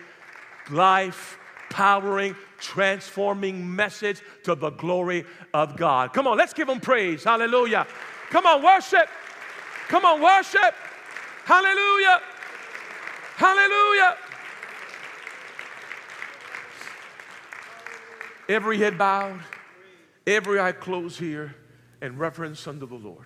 life 0.72 1.38
empowering, 1.74 2.36
transforming 2.60 3.76
message 3.76 4.22
to 4.44 4.54
the 4.54 4.70
glory 4.70 5.26
of 5.56 5.76
God. 5.76 6.14
Come 6.14 6.28
on, 6.28 6.38
let's 6.38 6.54
give 6.54 6.70
him 6.70 6.80
praise. 6.80 7.24
Hallelujah. 7.24 7.88
Come 8.30 8.46
on, 8.46 8.64
worship. 8.64 9.10
Come 9.88 10.06
on, 10.06 10.22
worship. 10.22 10.76
Hallelujah. 11.46 12.22
Hallelujah. 13.38 14.18
Every 18.48 18.78
head 18.78 18.96
bowed, 18.96 19.40
every 20.28 20.60
eye 20.60 20.74
closed 20.74 21.18
here 21.18 21.56
in 22.04 22.20
reverence 22.20 22.68
unto 22.68 22.86
the 22.86 22.94
Lord. 22.94 23.26